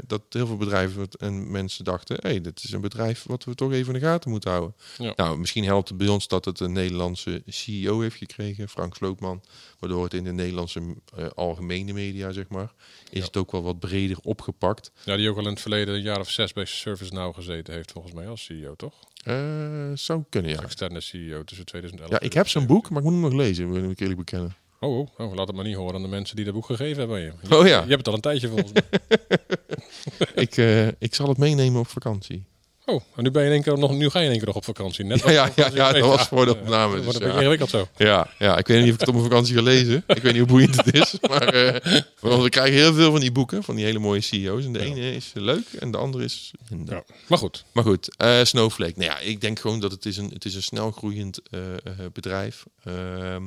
dat 0.08 0.22
heel 0.30 0.48
veel 0.48 0.58
bedrijven 0.58 1.08
en 1.20 1.52
mensen 1.52 1.84
dachten: 1.84 2.18
hé, 2.22 2.30
hey, 2.30 2.42
dit 2.42 2.64
is 2.64 2.72
een 2.72 2.82
bedrijf 2.82 3.24
wat 3.24 3.44
we 3.44 3.56
toch 3.56 3.72
even 3.72 3.94
in 3.94 4.00
de 4.00 4.06
gaten 4.06 4.30
moeten 4.30 4.50
houden. 4.52 4.76
Ja. 4.98 5.14
Nou, 5.16 5.38
misschien 5.38 5.64
helpt 5.64 5.90
het 5.90 5.98
bij 5.98 6.08
ons 6.08 6.28
dat 6.28 6.46
het 6.46 6.60
een 6.60 6.72
Nederlandse 6.72 7.44
CEO 7.48 8.02
heeft 8.02 8.16
gekregen, 8.16 8.70
Frank 8.70 8.96
Slootman, 8.96 9.44
waardoor 9.80 10.04
het 10.04 10.14
in 10.14 10.24
de 10.24 10.32
Nederlandse 10.34 10.82
algemene 11.36 11.94
media, 11.94 12.32
zeg 12.32 12.48
maar, 12.48 12.74
is 13.10 13.20
Ja. 13.20 13.26
het 13.26 13.38
ook 13.38 13.52
wel 13.52 13.64
wat 13.64 13.80
breder 13.80 14.18
opgepakt. 14.22 14.92
ja, 15.04 15.16
die 15.16 15.30
ook 15.30 15.38
al 15.38 15.44
in 15.44 15.50
het 15.50 15.62
verleden 15.62 15.96
een 15.96 16.02
jaar 16.02 16.20
of 16.20 16.30
zes 16.30 16.54
bij 16.54 16.66
ServiceNow 16.66 17.34
gezeten 17.34 17.74
heeft, 17.74 17.92
volgens 17.92 18.14
mij 18.14 18.28
als 18.28 18.44
CEO, 18.44 18.76
toch? 18.76 18.94
Eh, 19.24 19.92
zou 19.94 20.24
kunnen, 20.30 20.52
ja. 20.52 20.62
Externe 20.62 21.00
CEO 21.02 21.44
tussen 21.44 21.66
2011 21.66 22.12
Ja, 22.12 22.20
ik 22.20 22.34
heb 22.34 22.48
zijn 22.48 22.66
boek, 22.68 22.90
maar 22.90 22.98
ik 22.98 23.04
moet 23.04 23.14
hem 23.14 23.22
nog 23.22 23.34
lezen, 23.34 23.72
wil 23.72 23.90
ik 23.90 24.00
eerlijk 24.00 24.20
bekennen. 24.20 24.56
Oh, 24.84 24.98
oh, 25.00 25.08
oh, 25.18 25.34
laat 25.34 25.48
het 25.48 25.56
maar 25.56 25.66
niet 25.66 25.76
horen 25.76 25.96
aan 25.96 26.02
de 26.02 26.08
mensen 26.08 26.36
die 26.36 26.46
dat 26.46 26.54
boek 26.54 26.66
gegeven 26.66 26.98
hebben 27.00 27.20
je. 27.20 27.32
Je- 27.42 27.58
Oh 27.58 27.68
ja. 27.68 27.82
Je 27.84 27.90
hebt 27.90 27.98
het 27.98 28.08
al 28.08 28.14
een 28.14 28.22
tijdje 28.22 28.48
volgens 28.48 28.72
mij. 28.74 28.84
ik, 30.44 30.58
eh, 30.58 30.88
ik 30.88 31.16
zal 31.16 31.28
het 31.28 31.38
meenemen 31.38 31.80
op 31.80 31.88
vakantie. 31.88 32.44
Oh, 32.86 33.02
en 33.16 33.24
nu, 33.24 33.32
ben 33.32 33.42
je 33.42 33.48
in 33.48 33.54
één 33.54 33.64
keer 33.64 33.78
nog, 33.78 33.92
nu 33.92 34.10
ga 34.10 34.20
je 34.20 34.26
in 34.26 34.32
één 34.32 34.40
keer 34.40 34.48
nog 34.48 34.58
op 34.58 34.64
vakantie. 34.64 35.06
Net 35.06 35.22
Ja, 35.26 35.32
ja, 35.32 35.50
ja, 35.56 35.70
ja, 35.74 35.92
dat 35.92 36.08
was 36.08 36.28
voor 36.28 36.46
de 36.46 36.52
opname, 36.52 36.96
Dat 36.96 37.04
wordt 37.04 37.20
een 37.20 37.26
beetje 37.26 37.40
ingewikkeld 37.40 37.70
zo. 37.70 37.88
Ja, 37.98 38.28
ja, 38.40 38.58
ik 38.58 38.68
weet 38.68 38.78
niet 38.84 38.88
of 38.88 38.94
ik 38.94 39.00
het 39.00 39.10
op 39.10 39.16
mijn 39.16 39.28
vakantie 39.28 39.56
ga 39.56 39.62
lezen. 39.62 40.04
Ik 40.08 40.22
weet 40.22 40.34
niet 40.34 40.42
hoe 40.42 40.52
boeiend 40.52 40.76
het 40.76 40.94
is. 40.94 41.16
Maar 41.22 41.48
eh, 41.48 42.02
want 42.20 42.44
we 42.44 42.50
krijgen 42.50 42.74
heel 42.74 42.94
veel 42.94 43.12
van 43.12 43.20
die 43.20 43.32
boeken, 43.32 43.64
van 43.64 43.76
die 43.76 43.86
hele 43.86 44.00
mooie 44.00 44.22
CEO's. 44.22 44.66
En 44.66 44.74
de 44.74 44.80
ene 44.80 45.16
is 45.16 45.32
leuk 45.34 45.68
en 45.80 45.92
de 45.92 45.98
andere 45.98 46.24
is. 46.24 46.52
Ja. 46.86 47.04
Maar 47.28 47.38
goed, 47.38 47.66
Maar 47.72 47.84
goed, 47.84 48.16
eh, 48.18 48.44
Snowflake. 48.44 48.94
Nou 48.96 49.12
ja, 49.12 49.20
ik 49.20 49.42
denk 49.42 49.60
gewoon 49.60 49.80
dat 49.80 49.92
het 49.92 50.06
is 50.06 50.18
een, 50.18 50.30
het 50.34 50.46
is 50.46 50.56
een 50.56 50.64
snel 50.64 50.92
groeiend 50.92 51.40
eh, 51.50 51.60
bedrijf. 52.14 52.66
Ehm 52.84 53.44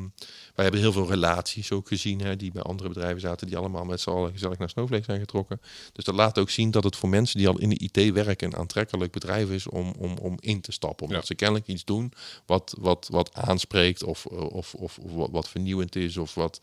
wij 0.54 0.64
hebben 0.64 0.82
heel 0.82 0.92
veel 0.92 1.08
relaties 1.08 1.72
ook 1.72 1.88
gezien, 1.88 2.20
hè, 2.20 2.36
die 2.36 2.52
bij 2.52 2.62
andere 2.62 2.88
bedrijven 2.88 3.20
zaten, 3.20 3.46
die 3.46 3.56
allemaal 3.56 3.84
met 3.84 4.00
z'n 4.00 4.10
allen 4.10 4.32
gezellig 4.32 4.58
naar 4.58 4.68
Snowflake 4.68 5.04
zijn 5.04 5.20
getrokken. 5.20 5.60
Dus 5.92 6.04
dat 6.04 6.14
laat 6.14 6.38
ook 6.38 6.50
zien 6.50 6.70
dat 6.70 6.84
het 6.84 6.96
voor 6.96 7.08
mensen 7.08 7.38
die 7.38 7.48
al 7.48 7.58
in 7.58 7.68
de 7.68 7.78
IT 7.78 8.12
werken 8.12 8.46
een 8.46 8.56
aantrekkelijk 8.56 9.12
bedrijf 9.12 9.23
is 9.28 9.66
om, 9.68 9.94
om, 9.98 10.16
om 10.18 10.36
in 10.40 10.60
te 10.60 10.72
stappen. 10.72 11.06
Omdat 11.06 11.20
Ja. 11.20 11.26
ze 11.26 11.34
kennelijk 11.34 11.66
iets 11.66 11.84
doen 11.84 12.12
wat, 12.46 12.74
wat, 12.78 13.08
wat 13.10 13.34
aanspreekt 13.34 14.02
of, 14.02 14.26
of, 14.26 14.74
of, 14.74 14.98
of 14.98 15.12
wat, 15.14 15.30
wat 15.30 15.48
vernieuwend 15.48 15.96
is 15.96 16.16
of 16.16 16.34
wat, 16.34 16.60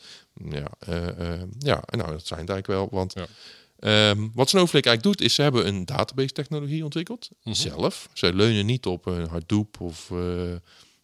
ja, 0.50 0.68
eh, 0.80 1.08
eh, 1.34 1.42
ja, 1.60 1.84
nou 1.90 2.12
dat 2.12 2.28
zijn 2.28 2.40
het 2.40 2.50
eigenlijk 2.50 2.68
wel. 2.68 2.88
Want 2.92 3.14
Ja. 3.14 3.26
Ehm, 3.80 4.28
wat 4.34 4.50
Snowflake 4.50 4.90
eigenlijk 4.90 5.18
doet, 5.18 5.28
is 5.28 5.34
ze 5.36 5.42
hebben 5.42 5.68
een 5.68 5.86
database 5.86 6.32
technologie 6.34 6.84
ontwikkeld. 6.84 7.30
Mhm. 7.44 7.56
Zelf. 7.56 8.10
Ze 8.14 8.34
leunen 8.34 8.66
niet 8.66 8.86
op 8.86 9.06
een 9.06 9.28
Hadoop 9.28 9.80
of 9.82 10.12
eh, 10.12 10.18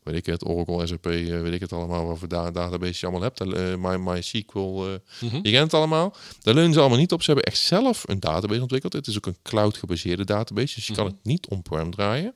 weet 0.07 0.15
ik 0.15 0.25
het, 0.25 0.45
Oracle, 0.45 0.87
SAP, 0.87 1.05
eh, 1.05 1.41
weet 1.41 1.53
ik 1.53 1.59
het 1.59 1.73
allemaal, 1.73 2.05
wat 2.07 2.19
voor 2.19 2.27
da 2.27 2.51
database 2.51 2.93
je 2.99 3.01
allemaal 3.07 3.21
hebt. 3.21 3.41
Uh, 3.41 3.75
My, 3.75 3.95
MySQL, 3.95 4.59
eh, 4.85 4.93
Mhm. 5.29 5.35
je 5.35 5.51
kent 5.51 5.63
het 5.63 5.73
allemaal. 5.73 6.15
Daar 6.41 6.53
leunen 6.53 6.73
ze 6.73 6.79
allemaal 6.79 6.97
niet 6.97 7.11
op. 7.11 7.21
Ze 7.21 7.31
hebben 7.31 7.45
echt 7.51 7.57
zelf 7.61 8.03
een 8.07 8.19
database 8.19 8.61
ontwikkeld. 8.61 8.93
Het 8.93 9.07
is 9.07 9.17
ook 9.17 9.25
een 9.25 9.37
cloud 9.43 9.77
gebaseerde 9.77 10.25
database, 10.25 10.75
dus 10.75 10.87
je 10.87 10.93
kan 10.93 11.05
Mhm. 11.05 11.13
het 11.15 11.23
niet 11.25 11.47
on-prem 11.47 11.91
draaien. 11.91 12.35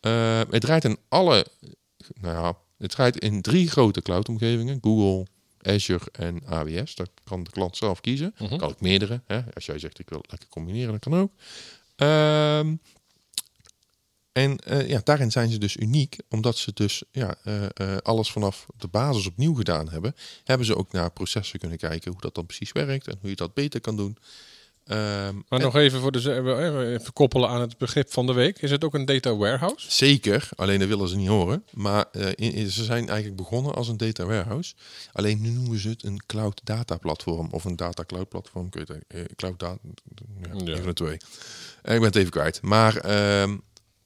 Eh, 0.00 0.40
het 0.50 0.60
draait 0.60 0.84
in 0.84 0.96
alle, 1.08 1.46
nou 2.20 2.34
ja, 2.36 2.56
het 2.78 2.90
draait 2.90 3.18
in 3.18 3.42
drie 3.42 3.70
grote 3.70 4.02
cloud 4.02 4.28
omgevingen. 4.28 4.78
Google, 4.80 5.26
Azure 5.62 6.04
en 6.12 6.42
AWS. 6.46 6.94
Daar 6.94 7.06
kan 7.24 7.42
de 7.44 7.50
klant 7.50 7.76
zelf 7.76 8.00
kiezen. 8.00 8.34
Mhm. 8.38 8.56
Kan 8.56 8.68
ook 8.68 8.80
meerdere. 8.80 9.20
Hè? 9.26 9.40
Als 9.54 9.66
jij 9.66 9.78
zegt 9.78 9.98
ik 9.98 10.08
wil 10.10 10.24
lekker 10.28 10.48
combineren, 10.48 10.90
dat 10.92 11.00
kan 11.00 11.14
ook. 11.20 11.32
Ehm, 11.96 12.74
en 14.32 14.58
eh, 14.58 14.88
ja, 14.88 15.00
daarin 15.04 15.30
zijn 15.30 15.50
ze 15.50 15.58
dus 15.58 15.76
uniek, 15.76 16.16
omdat 16.28 16.56
ze 16.56 16.70
dus 16.74 17.02
ja, 17.10 17.34
eh, 17.44 17.64
eh, 17.64 17.96
alles 18.02 18.30
vanaf 18.32 18.66
de 18.76 18.88
basis 18.88 19.26
opnieuw 19.26 19.54
gedaan 19.54 19.88
hebben. 19.88 20.14
Hebben 20.44 20.66
ze 20.66 20.76
ook 20.76 20.92
naar 20.92 21.10
processen 21.12 21.58
kunnen 21.58 21.78
kijken 21.78 22.12
hoe 22.12 22.20
dat 22.20 22.34
dan 22.34 22.46
precies 22.46 22.72
werkt 22.72 23.06
en 23.08 23.18
hoe 23.20 23.30
je 23.30 23.36
dat 23.36 23.54
beter 23.54 23.80
kan 23.80 23.96
doen. 23.96 24.16
Ehm, 24.86 25.34
maar 25.48 25.60
nog 25.60 25.76
even 25.76 26.00
voor 26.00 26.12
de 26.12 26.94
even 26.98 27.12
koppelen 27.12 27.48
aan 27.48 27.60
het 27.60 27.78
begrip 27.78 28.12
van 28.12 28.26
de 28.26 28.32
week. 28.32 28.62
Is 28.62 28.70
het 28.70 28.84
ook 28.84 28.94
een 28.94 29.04
data 29.04 29.36
warehouse? 29.36 29.90
Zeker, 29.90 30.48
alleen 30.56 30.78
dat 30.78 30.88
willen 30.88 31.08
ze 31.08 31.16
niet 31.16 31.28
horen. 31.28 31.64
Maar 31.72 32.04
in- 32.34 32.70
ze 32.70 32.84
zijn 32.84 33.06
eigenlijk 33.08 33.36
begonnen 33.36 33.74
als 33.74 33.88
een 33.88 33.96
data 33.96 34.24
warehouse. 34.24 34.74
Alleen 35.12 35.40
nu 35.40 35.48
noemen 35.50 35.78
ze 35.78 35.88
het 35.88 36.02
een 36.04 36.22
cloud 36.26 36.60
data 36.64 36.96
platform 36.96 37.48
of 37.50 37.64
een 37.64 37.76
data 37.76 38.04
cloud 38.04 38.28
platform. 38.28 38.68
Kun 38.70 38.84
je 38.86 39.16
het, 39.18 39.34
cloud 39.36 39.58
data, 39.58 39.78
ja, 40.42 40.48
Ja. 40.64 40.70
een 40.72 40.76
van 40.76 40.86
de 40.86 40.92
twee. 40.92 41.14
Ik 41.14 41.20
ben 41.82 42.02
het 42.02 42.16
even 42.16 42.30
kwijt. 42.30 42.62
Maar, 42.62 42.96
ehm, 42.96 43.56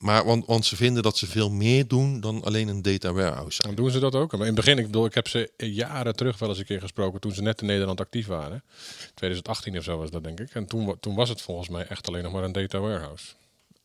maar 0.06 0.24
want, 0.24 0.46
want 0.46 0.64
ze 0.64 0.76
vinden 0.76 1.02
dat 1.02 1.16
ze 1.16 1.26
veel 1.26 1.50
meer 1.50 1.88
doen 1.88 2.20
dan 2.20 2.42
alleen 2.44 2.68
een 2.68 2.82
data 2.82 3.12
warehouse. 3.12 3.62
Dan 3.62 3.74
doen 3.74 3.90
ze 3.90 3.98
dat 3.98 4.14
ook. 4.14 4.32
Maar 4.32 4.40
in 4.40 4.46
het 4.46 4.54
begin, 4.54 4.78
ik 4.78 4.86
bedoel, 4.86 5.04
ik 5.04 5.14
heb 5.14 5.28
ze 5.28 5.52
jaren 5.56 6.16
terug 6.16 6.38
wel 6.38 6.48
eens 6.48 6.58
een 6.58 6.64
keer 6.64 6.80
gesproken 6.80 7.20
toen 7.20 7.32
ze 7.32 7.42
net 7.42 7.60
in 7.60 7.66
Nederland 7.66 8.00
actief 8.00 8.26
waren. 8.26 8.62
2018 9.14 9.78
of 9.78 9.84
zo 9.84 9.98
was 9.98 10.10
dat, 10.10 10.24
denk 10.24 10.40
ik. 10.40 10.54
En 10.54 10.66
toen, 10.66 10.96
toen 11.00 11.14
was 11.14 11.28
het 11.28 11.42
volgens 11.42 11.68
mij 11.68 11.86
echt 11.86 12.08
alleen 12.08 12.22
nog 12.22 12.32
maar 12.32 12.44
een 12.44 12.52
data 12.52 12.78
warehouse. 12.78 13.26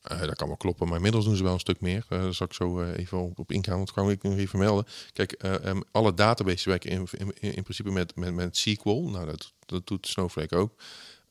Eh, 0.01 0.19
dat 0.19 0.35
kan 0.35 0.47
wel 0.47 0.57
kloppen, 0.57 0.87
maar 0.87 0.95
inmiddels 0.95 1.25
doen 1.25 1.35
ze 1.35 1.43
wel 1.43 1.53
een 1.53 1.59
stuk 1.59 1.81
meer. 1.81 2.05
Eh, 2.09 2.21
daar 2.21 2.33
zal 2.33 2.47
ik 2.47 2.53
zo 2.53 2.81
eh, 2.81 2.97
even 2.97 3.17
op, 3.17 3.39
op 3.39 3.51
ingaan, 3.51 3.77
want 3.77 3.91
kan 3.91 4.09
ik 4.09 4.23
nog 4.23 4.37
even 4.37 4.59
melden. 4.59 4.85
Kijk, 5.13 5.31
eh, 5.31 5.65
em, 5.65 5.83
alle 5.91 6.13
databases 6.13 6.63
werken 6.63 6.89
in, 6.89 7.07
in, 7.17 7.55
in 7.55 7.63
principe 7.63 7.91
met, 7.91 8.15
met, 8.15 8.33
met 8.33 8.57
SQL. 8.57 9.09
Nou, 9.09 9.25
dat, 9.25 9.51
dat 9.65 9.87
doet 9.87 10.07
Snowflake 10.07 10.55
ook. 10.55 10.73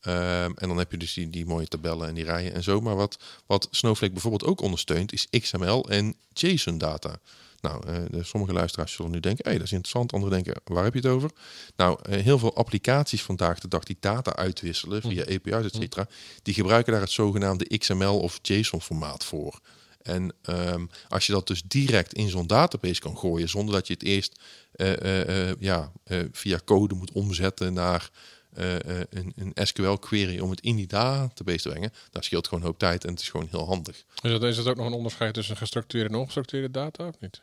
Ehm, 0.00 0.50
en 0.54 0.68
dan 0.68 0.78
heb 0.78 0.90
je 0.90 0.96
dus 0.96 1.12
die, 1.12 1.30
die 1.30 1.46
mooie 1.46 1.68
tabellen 1.68 2.08
en 2.08 2.14
die 2.14 2.24
rijen 2.24 2.54
en 2.54 2.62
zo. 2.62 2.80
Maar 2.80 2.96
wat, 2.96 3.18
wat 3.46 3.68
Snowflake 3.70 4.12
bijvoorbeeld 4.12 4.44
ook 4.44 4.60
ondersteunt, 4.60 5.12
is 5.12 5.26
XML 5.30 5.88
en 5.88 6.14
JSON 6.32 6.78
data. 6.78 7.20
Nou, 7.60 7.86
eh, 7.86 7.94
de, 8.10 8.24
sommige 8.24 8.52
luisteraars 8.52 8.92
zullen 8.92 9.10
nu 9.10 9.20
denken, 9.20 9.50
hé, 9.50 9.56
dat 9.56 9.66
is 9.66 9.72
interessant. 9.72 10.12
Anderen 10.12 10.42
denken, 10.42 10.62
waar 10.64 10.84
heb 10.84 10.94
je 10.94 11.00
het 11.00 11.08
over? 11.08 11.30
Nou, 11.76 11.98
eh, 12.02 12.22
heel 12.22 12.38
veel 12.38 12.56
applicaties 12.56 13.22
vandaag 13.22 13.58
de 13.58 13.68
dag 13.68 13.84
die 13.84 13.96
data 14.00 14.36
uitwisselen 14.36 15.02
via 15.02 15.22
API's, 15.22 15.64
et 15.64 15.74
cetera, 15.74 16.08
die 16.42 16.54
gebruiken 16.54 16.92
daar 16.92 17.02
het 17.02 17.10
zogenaamde 17.10 17.78
XML 17.78 18.18
of 18.18 18.38
JSON 18.42 18.80
formaat 18.80 19.24
voor. 19.24 19.60
En 20.02 20.34
ehm, 20.42 20.86
als 21.08 21.26
je 21.26 21.32
dat 21.32 21.46
dus 21.46 21.62
direct 21.66 22.12
in 22.12 22.28
zo'n 22.28 22.46
database 22.46 23.00
kan 23.00 23.18
gooien, 23.18 23.48
zonder 23.48 23.74
dat 23.74 23.86
je 23.86 23.92
het 23.92 24.02
eerst 24.02 24.40
eh, 24.70 25.54
ja, 25.54 25.92
via 26.32 26.60
code 26.64 26.94
moet 26.94 27.12
omzetten 27.12 27.72
naar 27.72 28.10
eh, 28.54 29.00
eh, 29.00 29.06
een, 29.10 29.32
een 29.36 29.66
SQL-query 29.66 30.38
om 30.38 30.50
het 30.50 30.60
in 30.60 30.76
die 30.76 30.86
database 30.86 31.62
te 31.62 31.68
brengen, 31.68 31.92
dat 32.10 32.24
scheelt 32.24 32.48
gewoon 32.48 32.62
een 32.62 32.68
hoop 32.68 32.78
tijd 32.78 33.04
en 33.04 33.10
het 33.10 33.20
is 33.20 33.28
gewoon 33.28 33.48
heel 33.50 33.66
handig. 33.66 34.04
Dat, 34.14 34.42
is 34.42 34.56
dat 34.56 34.66
ook 34.66 34.76
nog 34.76 34.86
een 34.86 34.92
onderscheid 34.92 35.34
tussen 35.34 35.56
gestructureerde 35.56 36.14
en 36.14 36.20
ongestructureerde 36.20 36.70
data 36.70 37.06
of 37.06 37.20
niet? 37.20 37.40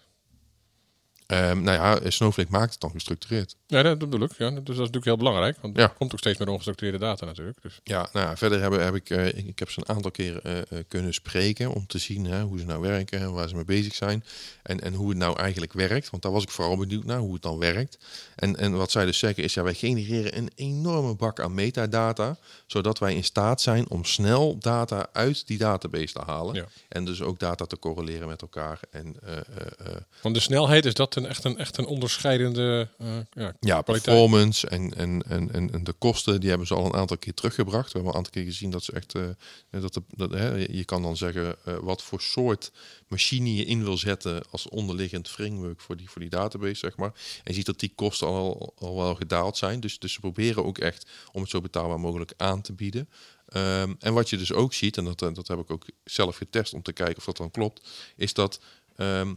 Ehm, 1.27 1.61
nou 1.61 1.77
ja, 1.77 2.09
Snowflake 2.09 2.51
maakt 2.51 2.71
het 2.71 2.81
dan 2.81 2.91
gestructureerd. 2.91 3.55
Ja, 3.65 3.83
dat 3.83 3.97
bedoel 3.97 4.21
ik. 4.21 4.31
Ja. 4.37 4.49
Dus 4.49 4.55
dat 4.55 4.69
is 4.69 4.77
natuurlijk 4.77 5.05
heel 5.05 5.17
belangrijk. 5.17 5.57
Want 5.61 5.77
Ja. 5.77 5.83
er 5.83 5.89
komt 5.89 6.11
ook 6.13 6.19
steeds 6.19 6.39
meer 6.39 6.47
ongestructureerde 6.49 6.97
data 6.99 7.25
natuurlijk. 7.25 7.61
Dus. 7.61 7.79
Ja, 7.83 8.09
nou 8.13 8.27
ja, 8.27 8.37
verder 8.37 8.61
heb, 8.61 8.71
heb 8.71 8.95
ik, 8.95 9.09
eh, 9.09 9.27
ik, 9.27 9.59
heb 9.59 9.69
ze 9.69 9.79
een 9.79 9.95
aantal 9.95 10.11
keer 10.11 10.39
eh, 10.43 10.57
eh, 10.57 10.65
kunnen 10.87 11.13
spreken 11.13 11.71
om 11.73 11.87
te 11.87 11.97
zien 11.97 12.25
hè, 12.25 12.41
hoe 12.41 12.59
ze 12.59 12.65
nou 12.65 12.81
werken 12.81 13.19
en 13.19 13.33
waar 13.33 13.49
ze 13.49 13.55
mee 13.55 13.65
bezig 13.65 13.95
zijn. 13.95 14.23
En, 14.63 14.79
en 14.81 14.93
hoe 14.93 15.09
het 15.09 15.17
nou 15.17 15.39
eigenlijk 15.39 15.73
werkt. 15.73 16.09
Want 16.09 16.23
daar 16.23 16.31
was 16.31 16.43
ik 16.43 16.49
vooral 16.49 16.77
benieuwd 16.77 17.05
naar, 17.05 17.19
hoe 17.19 17.33
het 17.33 17.41
dan 17.41 17.57
werkt. 17.57 17.97
En, 18.35 18.55
en 18.55 18.71
wat 18.77 18.91
zij 18.91 19.05
dus 19.05 19.17
zeggen 19.19 19.43
is, 19.43 19.53
ja, 19.53 19.63
wij 19.63 19.73
genereren 19.73 20.37
een 20.37 20.51
enorme 20.55 21.15
bak 21.15 21.39
aan 21.39 21.53
metadata, 21.53 22.37
zodat 22.65 22.99
wij 22.99 23.15
in 23.15 23.23
staat 23.23 23.61
zijn 23.61 23.89
om 23.89 24.05
snel 24.05 24.57
data 24.59 25.07
uit 25.13 25.47
die 25.47 25.57
database 25.57 26.13
te 26.13 26.21
halen. 26.25 26.55
Ja. 26.55 26.65
En 26.89 27.05
dus 27.05 27.21
ook 27.21 27.39
data 27.39 27.65
te 27.65 27.79
correleren 27.79 28.27
met 28.27 28.41
elkaar. 28.41 28.79
En 28.91 29.15
eh, 29.23 29.95
Want 30.21 30.35
de 30.35 30.41
snelheid 30.41 30.85
is 30.85 30.93
dat 30.93 31.15
een, 31.17 31.25
echt, 31.25 31.43
een, 31.43 31.57
echt 31.57 31.77
een 31.77 31.85
onderscheidende 31.85 32.89
eh, 32.97 33.47
ja, 33.59 33.81
performance 33.81 34.67
en, 34.67 34.93
en, 34.93 35.23
en, 35.27 35.71
en, 35.71 35.83
de 35.83 35.93
kosten, 35.93 36.39
die 36.39 36.49
hebben 36.49 36.67
ze 36.67 36.73
al 36.73 36.85
een 36.85 36.95
aantal 36.95 37.17
keer 37.17 37.33
teruggebracht. 37.33 37.85
We 37.85 37.93
hebben 37.93 38.11
een 38.11 38.17
aantal 38.17 38.33
keer 38.33 38.43
gezien 38.43 38.71
dat 38.71 38.83
ze 38.83 38.91
echt, 38.91 39.15
eh, 39.15 39.21
dat, 39.69 39.93
de, 39.93 40.01
dat 40.07 40.31
hè, 40.31 40.55
je 40.55 40.85
kan 40.85 41.01
dan 41.01 41.17
zeggen 41.17 41.55
eh, 41.65 41.77
wat 41.81 42.03
voor 42.03 42.21
soort 42.21 42.71
machine 43.07 43.55
je 43.55 43.65
in 43.65 43.83
wil 43.83 43.97
zetten 43.97 44.43
als 44.51 44.69
onderliggend 44.69 45.29
framework 45.29 45.81
voor 45.81 45.97
die, 45.97 46.09
voor 46.09 46.21
die 46.21 46.29
database, 46.29 46.75
zeg 46.75 46.97
maar. 46.97 47.11
En 47.37 47.43
je 47.43 47.53
ziet 47.53 47.65
dat 47.65 47.79
die 47.79 47.91
kosten 47.95 48.27
al, 48.27 48.73
al 48.77 48.95
wel 48.95 49.15
gedaald 49.15 49.57
zijn. 49.57 49.79
Dus, 49.79 49.99
dus 49.99 50.13
ze 50.13 50.19
proberen 50.19 50.65
ook 50.65 50.77
echt 50.77 51.09
om 51.31 51.41
het 51.41 51.49
zo 51.49 51.61
betaalbaar 51.61 51.99
mogelijk 51.99 52.33
aan 52.37 52.61
te 52.61 52.73
bieden. 52.73 53.09
Ehm, 53.47 53.93
en 53.99 54.13
wat 54.13 54.29
je 54.29 54.37
dus 54.37 54.53
ook 54.53 54.73
ziet, 54.73 54.97
en 54.97 55.03
dat, 55.03 55.19
dat 55.19 55.47
heb 55.47 55.59
ik 55.59 55.71
ook 55.71 55.85
zelf 56.03 56.35
getest 56.35 56.73
om 56.73 56.81
te 56.81 56.93
kijken 56.93 57.17
of 57.17 57.25
dat 57.25 57.37
dan 57.37 57.51
klopt, 57.51 57.89
is 58.15 58.33
dat 58.33 58.59
ehm, 58.95 59.33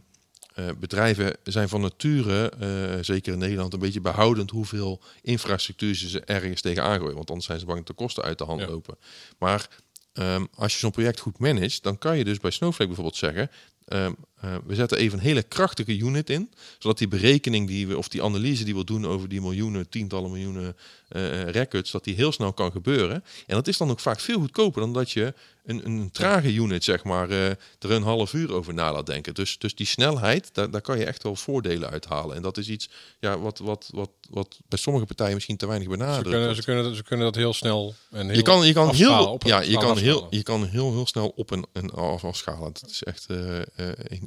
eh, 0.67 0.75
bedrijven 0.79 1.35
zijn 1.43 1.69
van 1.69 1.81
nature, 1.81 2.49
eh, 2.49 3.03
zeker 3.03 3.33
in 3.33 3.39
Nederland, 3.39 3.73
een 3.73 3.79
beetje 3.79 4.01
behoudend 4.01 4.49
hoeveel 4.51 5.01
infrastructuur 5.21 5.95
ze 5.95 6.19
ergens 6.19 6.61
tegen 6.61 6.83
aangooien. 6.83 7.15
Want 7.15 7.29
anders 7.29 7.47
zijn 7.47 7.59
ze 7.59 7.65
bang 7.65 7.77
dat 7.77 7.87
de 7.87 7.93
kosten 7.93 8.23
uit 8.23 8.37
de 8.37 8.43
hand 8.43 8.59
Ja. 8.61 8.67
lopen. 8.67 8.97
Maar 9.39 9.67
ehm, 10.13 10.45
als 10.55 10.73
je 10.73 10.79
zo'n 10.79 10.91
project 10.91 11.19
goed 11.19 11.39
managt, 11.39 11.83
dan 11.83 11.97
kan 11.97 12.17
je 12.17 12.23
dus 12.23 12.39
bij 12.39 12.51
Snowflake 12.51 12.85
bijvoorbeeld 12.87 13.17
zeggen. 13.17 13.49
ehm, 13.85 14.11
eh, 14.41 14.55
we 14.65 14.75
zetten 14.75 14.97
even 14.97 15.17
een 15.17 15.23
hele 15.23 15.43
krachtige 15.43 15.97
unit 15.97 16.29
in, 16.29 16.51
zodat 16.79 16.97
die 16.97 17.07
berekening 17.07 17.67
die 17.67 17.87
we, 17.87 17.97
of 17.97 18.07
die 18.07 18.23
analyse 18.23 18.63
die 18.63 18.75
we 18.75 18.83
doen 18.83 19.05
over 19.05 19.29
die 19.29 19.41
miljoenen, 19.41 19.89
tientallen 19.89 20.31
miljoenen 20.31 20.75
eh, 21.07 21.43
records, 21.49 21.91
dat 21.91 22.03
die 22.03 22.15
heel 22.15 22.31
snel 22.31 22.53
kan 22.53 22.71
gebeuren. 22.71 23.23
En 23.47 23.55
dat 23.55 23.67
is 23.67 23.77
dan 23.77 23.89
ook 23.89 23.99
vaak 23.99 24.19
veel 24.19 24.39
goedkoper 24.39 24.81
dan 24.81 24.93
dat 24.93 25.11
je 25.11 25.33
een, 25.65 25.85
een 25.85 26.11
trage 26.11 26.53
unit, 26.53 26.83
zeg 26.83 27.03
maar, 27.03 27.29
eh, 27.29 27.45
er 27.49 27.57
een 27.91 28.03
half 28.03 28.33
uur 28.33 28.53
over 28.53 28.73
na 28.73 28.91
laat 28.93 29.05
denken. 29.05 29.33
Dus, 29.33 29.57
dus 29.57 29.75
die 29.75 29.85
snelheid, 29.85 30.49
daar, 30.53 30.71
daar 30.71 30.81
kan 30.81 30.97
je 30.97 31.05
echt 31.05 31.23
wel 31.23 31.35
voordelen 31.35 31.89
uithalen. 31.89 32.35
En 32.35 32.41
dat 32.41 32.57
is 32.57 32.69
iets 32.69 32.89
ja, 33.19 33.39
wat, 33.39 33.59
wat, 33.59 33.89
wat, 33.93 34.09
wat 34.29 34.59
bij 34.67 34.77
sommige 34.79 35.05
partijen 35.05 35.33
misschien 35.33 35.57
te 35.57 35.67
weinig 35.67 35.89
Ze 35.91 35.97
benadrukt 35.97 36.23
kunnen, 36.29 36.41
wordt. 36.43 36.57
ze, 36.57 36.63
kunnen, 36.65 36.83
dat- 36.83 36.95
ze 36.95 37.03
kunnen 37.03 37.25
dat 37.25 37.35
heel 37.35 37.53
snel 37.53 37.93
en 38.11 38.27
heel 38.27 38.35
Je 38.35 38.41
kan, 38.41 38.67
je 38.67 38.73
kan, 38.73 38.87
afschalen, 38.87 39.17
heel, 39.17 39.31
op- 39.33 39.43
ja, 39.43 39.59
je 39.59 39.65
afschalen, 39.65 39.87
kan, 39.95 40.03
heel, 40.03 40.27
je 40.29 40.43
kan 40.43 40.65
heel, 40.65 40.91
heel 40.91 41.05
snel 41.07 41.33
op 41.35 41.51
en, 41.51 41.67
en 41.73 41.89
af 41.89 42.23
afschalen. 42.25 42.73
Dat 42.73 42.89
is 42.89 43.03
echt 43.03 43.25
eh, 43.29 43.57
eh, 43.57 43.65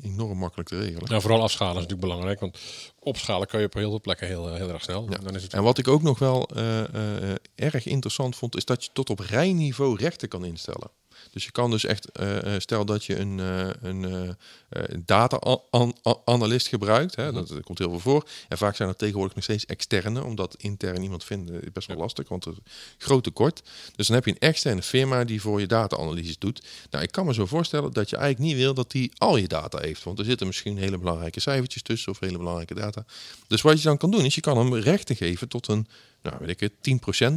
enorm 0.04 0.38
makkelijk 0.38 0.68
te 0.68 0.78
regelen. 0.78 1.08
Nou, 1.08 1.20
vooral 1.20 1.42
afschalen 1.42 1.75
is 1.75 1.80
natuurlijk 1.82 2.08
belangrijk. 2.08 2.40
Want 2.40 2.58
opschalen 2.99 3.46
kan 3.46 3.61
je 3.61 3.66
op 3.66 3.75
heel 3.75 3.90
veel 3.90 4.00
plekken 4.00 4.26
heel, 4.26 4.54
heel 4.54 4.68
erg 4.68 4.82
snel. 4.82 5.06
Ja. 5.11 5.18
Dan 5.18 5.34
is 5.34 5.42
het 5.42 5.52
En 5.52 5.62
wat 5.62 5.78
ik 5.78 5.88
ook 5.88 6.02
nog 6.02 6.18
wel 6.18 6.49
eh, 6.54 6.80
eh, 6.80 7.30
eh, 7.30 7.37
erg 7.54 7.87
interessant 7.87 8.37
vond, 8.37 8.56
is 8.56 8.64
dat 8.64 8.84
je 8.84 8.90
tot 8.92 9.11
op 9.11 9.18
rijniveau 9.18 9.96
rechten 9.96 10.28
kan 10.28 10.44
instellen. 10.44 10.90
Dus 11.34 11.44
je 11.44 11.50
kan 11.50 11.70
dus 11.70 11.84
echt, 11.84 12.10
eh, 12.10 12.54
eh, 12.54 12.60
stel 12.60 12.84
dat 12.84 13.04
je 13.04 13.18
een, 13.18 13.40
eh, 13.40 14.28
een 14.70 15.02
data-analyst 15.06 16.66
gebruikt, 16.66 17.16
hè, 17.16 17.32
dat, 17.32 17.48
dat 17.48 17.62
komt 17.62 17.78
heel 17.78 17.90
veel 17.90 18.00
voor. 18.00 18.28
En 18.48 18.58
vaak 18.58 18.76
zijn 18.76 18.88
er 18.88 18.96
tegenwoordig 18.96 19.34
nog 19.34 19.44
steeds 19.44 19.66
externe, 19.66 20.24
omdat 20.24 20.54
intern 20.58 21.02
iemand 21.02 21.24
vinden 21.24 21.62
is 21.62 21.72
best 21.72 21.88
wel 21.88 21.96
lastig, 21.96 22.28
want 22.28 22.44
er 22.44 22.52
is 22.52 22.72
groot 22.98 23.24
tekort. 23.24 23.62
Dus 23.96 24.06
dan 24.06 24.16
heb 24.16 24.24
je 24.24 24.30
een 24.30 24.48
externe 24.48 24.82
firma 24.82 25.24
die 25.24 25.40
voor 25.40 25.60
je 25.60 25.66
data-analyses 25.66 26.38
doet. 26.38 26.66
Nou, 26.90 27.04
ik 27.04 27.12
kan 27.12 27.26
me 27.26 27.34
zo 27.34 27.46
voorstellen 27.46 27.92
dat 27.92 28.10
je 28.10 28.16
eigenlijk 28.16 28.48
niet 28.48 28.56
wil 28.62 28.74
dat 28.74 28.90
die 28.90 29.12
al 29.16 29.36
je 29.36 29.48
data 29.48 29.78
heeft, 29.80 30.02
want 30.02 30.18
er 30.18 30.24
zitten 30.24 30.46
misschien 30.46 30.78
hele 30.78 30.98
belangrijke 30.98 31.40
cijfertjes 31.40 31.82
tussen 31.82 32.12
of 32.12 32.20
hele 32.20 32.38
belangrijke 32.38 32.74
data. 32.74 33.04
Dus 33.46 33.62
wat 33.62 33.78
je 33.78 33.88
dan 33.88 33.96
kan 33.96 34.10
doen, 34.10 34.24
is 34.24 34.34
je 34.34 34.40
kan 34.40 34.58
hem 34.58 34.74
rechten 34.74 35.16
geven 35.16 35.48
tot 35.48 35.68
een 35.68 35.86
nou, 36.24 36.36
weet 36.40 36.60
ik 36.60 36.60
het, 36.60 36.72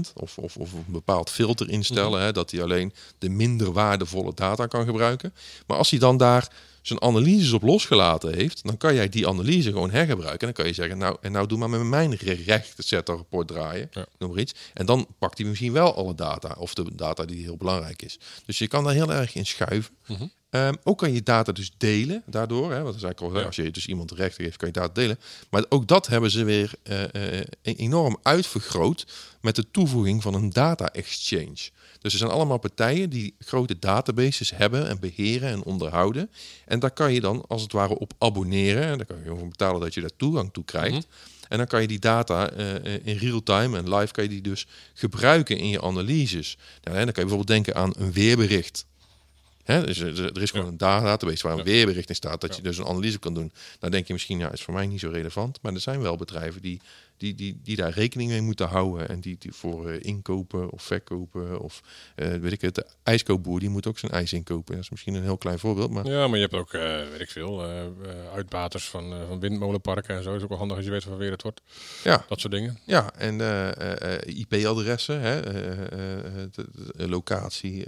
10% 0.10 0.14
of, 0.14 0.38
of, 0.38 0.58
of 0.58 0.74
een 0.74 0.86
bepaald 0.88 1.30
filter 1.30 1.70
instellen, 1.70 2.22
hè, 2.22 2.32
dat 2.32 2.52
hij 2.52 2.62
alleen 2.64 2.94
de 3.18 3.30
minder 3.30 3.72
waardevolle 3.72 4.32
data 4.34 4.66
kan 4.66 4.86
gebruiken. 4.86 5.34
Maar 5.68 5.78
als 5.78 5.90
hij 5.90 6.00
dan 6.00 6.18
daar 6.18 6.52
zijn 6.82 7.02
analyses 7.02 7.52
op 7.52 7.62
losgelaten 7.62 8.34
heeft, 8.34 8.64
dan 8.64 8.78
kan 8.78 8.94
jij 8.96 9.10
die 9.10 9.28
analyse 9.28 9.72
gewoon 9.72 9.92
hergebruiken. 9.92 10.40
En 10.48 10.54
dan 10.54 10.64
kan 10.64 10.66
je 10.66 10.74
zeggen, 10.74 10.98
nou, 10.98 11.18
en 11.22 11.32
nou 11.32 11.48
doe 11.48 11.58
maar 11.58 11.70
met 11.70 11.84
mijn 11.84 12.16
rechte 12.46 12.84
set 12.84 13.10
rapport 13.10 13.48
draaien, 13.48 13.88
Ja. 13.92 14.06
noem 14.18 14.30
maar 14.30 14.40
iets. 14.40 14.54
En 14.74 14.86
dan 14.86 15.08
pakt 15.20 15.38
hij 15.38 15.48
misschien 15.48 15.74
wel 15.74 15.96
alle 15.96 16.16
data, 16.16 16.56
of 16.58 16.74
de 16.74 16.96
data 16.96 17.26
die 17.26 17.44
heel 17.44 17.58
belangrijk 17.58 18.02
is. 18.02 18.20
Dus 18.46 18.58
je 18.58 18.68
kan 18.68 18.84
daar 18.84 18.94
heel 18.94 19.14
erg 19.14 19.36
in 19.36 19.46
schuiven. 19.46 19.96
Ehm, 20.58 20.74
ook 20.84 20.98
kan 20.98 21.14
je 21.14 21.24
data 21.24 21.52
dus 21.52 21.72
delen 21.78 22.24
daardoor. 22.26 22.72
Hè, 22.72 22.82
want 22.82 22.96
is 22.96 23.04
eigenlijk 23.04 23.34
al, 23.34 23.40
Ja. 23.40 23.46
als 23.46 23.56
je 23.56 23.72
dus 23.72 23.88
iemand 23.88 24.12
rechten 24.12 24.44
geeft, 24.44 24.58
kan 24.58 24.68
je 24.68 24.74
data 24.74 24.94
delen. 24.94 25.20
Maar 25.50 25.66
ook 25.70 25.88
dat 25.88 26.08
hebben 26.08 26.32
ze 26.32 26.44
weer 26.44 26.72
eh, 26.84 27.40
eh, 27.40 27.46
enorm 27.62 28.18
uitvergroot 28.24 29.06
met 29.42 29.56
de 29.56 29.72
toevoeging 29.72 30.22
van 30.22 30.34
een 30.34 30.50
data 30.50 30.94
exchange. 30.94 31.70
Dus 32.02 32.14
er 32.14 32.20
zijn 32.20 32.32
allemaal 32.32 32.58
partijen 32.58 33.10
die 33.10 33.36
grote 33.40 33.80
databases 33.80 34.52
hebben 34.56 34.88
en 34.88 35.00
beheren 35.00 35.50
en 35.50 35.64
onderhouden. 35.64 36.30
En 36.66 36.80
daar 36.80 36.92
kan 36.92 37.14
je 37.14 37.22
dan 37.22 37.46
als 37.48 37.62
het 37.62 37.72
ware 37.72 37.98
op 38.00 38.14
abonneren. 38.18 38.84
En 38.84 38.98
daar 38.98 39.06
kan 39.06 39.18
je 39.24 39.30
voor 39.30 39.48
betalen 39.48 39.82
dat 39.82 39.94
je 39.94 40.02
daar 40.02 40.16
toegang 40.18 40.54
toe 40.54 40.66
krijgt. 40.66 41.08
En 41.48 41.58
dan 41.58 41.68
kan 41.68 41.82
je 41.82 41.88
die 41.88 42.00
data 42.00 42.50
eh, 42.50 42.94
in 43.04 43.18
real 43.18 43.44
time 43.44 43.78
en 43.78 43.96
live 43.96 44.14
kan 44.14 44.24
je 44.24 44.30
die 44.30 44.42
dus 44.42 44.68
gebruiken 44.94 45.58
in 45.58 45.70
je 45.70 45.82
analyses. 45.82 46.58
Nou, 46.84 46.98
hè, 46.98 47.04
dan 47.04 47.14
kan 47.14 47.24
je 47.24 47.30
bijvoorbeeld 47.30 47.48
denken 47.48 47.76
aan 47.76 47.94
een 47.98 48.12
weerbericht. 48.12 48.86
Hè, 49.68 49.86
dus 49.86 50.00
er 50.00 50.26
er 50.36 50.42
is 50.42 50.52
gewoon 50.52 50.68
een 50.68 50.78
da- 50.78 51.02
database 51.02 51.48
waar 51.48 51.58
een 51.58 51.64
weerbericht 51.64 52.10
in 52.10 52.16
staat, 52.16 52.42
dat 52.42 52.56
je 52.56 52.62
dus 52.62 52.78
een 52.78 52.86
analyse 52.86 53.20
kan 53.20 53.34
doen. 53.34 53.52
Dan 53.80 53.92
denk 53.92 54.08
je 54.08 54.14
misschien, 54.14 54.40
ja, 54.40 54.52
is 54.52 54.62
voor 54.64 54.74
mij 54.74 54.88
niet 54.88 55.00
zo 55.00 55.10
relevant. 55.10 55.60
Maar 55.62 55.74
er 55.74 55.80
zijn 55.80 56.02
wel 56.02 56.16
bedrijven 56.16 56.62
die, 56.62 56.82
die, 57.18 57.36
die, 57.36 57.60
die 57.64 57.76
daar 57.76 57.92
rekening 57.92 58.30
mee 58.30 58.42
moeten 58.42 58.68
houden. 58.68 59.10
En 59.10 59.20
die, 59.20 59.36
die 59.40 59.54
voor 59.54 59.90
eh, 59.90 59.98
inkopen 60.02 60.70
of 60.70 60.84
verkopen 60.84 61.60
of 61.60 61.82
eh, 62.16 62.34
weet 62.34 62.52
ik 62.52 62.62
het, 62.62 62.76
de 62.76 62.86
ijskoopboer 63.04 63.60
die 63.60 63.70
moet 63.70 63.88
ook 63.88 64.00
zijn 64.00 64.12
ijs 64.12 64.34
inkopen. 64.34 64.74
Dat 64.76 64.84
is 64.84 64.90
misschien 64.90 65.14
een 65.14 65.24
heel 65.24 65.38
klein 65.38 65.60
voorbeeld, 65.60 65.92
maar 65.92 66.06
Ja, 66.06 66.28
maar 66.28 66.38
je 66.38 66.48
hebt 66.50 66.56
ook, 66.56 66.74
eh, 66.74 67.10
weet 67.10 67.20
ik 67.20 67.30
veel, 67.30 67.62
uitbaters 68.34 68.90
van, 68.90 69.14
van 69.28 69.40
windmolenparken 69.40 70.16
en 70.16 70.24
zo. 70.24 70.36
is 70.36 70.44
ook 70.44 70.50
wel 70.50 70.58
handig 70.58 70.78
als 70.78 70.86
je 70.86 70.92
weet 70.92 71.04
van 71.04 71.18
weer 71.18 71.32
het 71.32 71.42
wordt. 71.42 71.62
ja, 72.04 72.26
Dat 72.30 72.40
soort 72.40 72.54
dingen. 72.54 72.80
Ja, 72.86 73.14
en 73.14 73.34
IP-adressen, 74.26 75.44
locatie, 76.96 77.86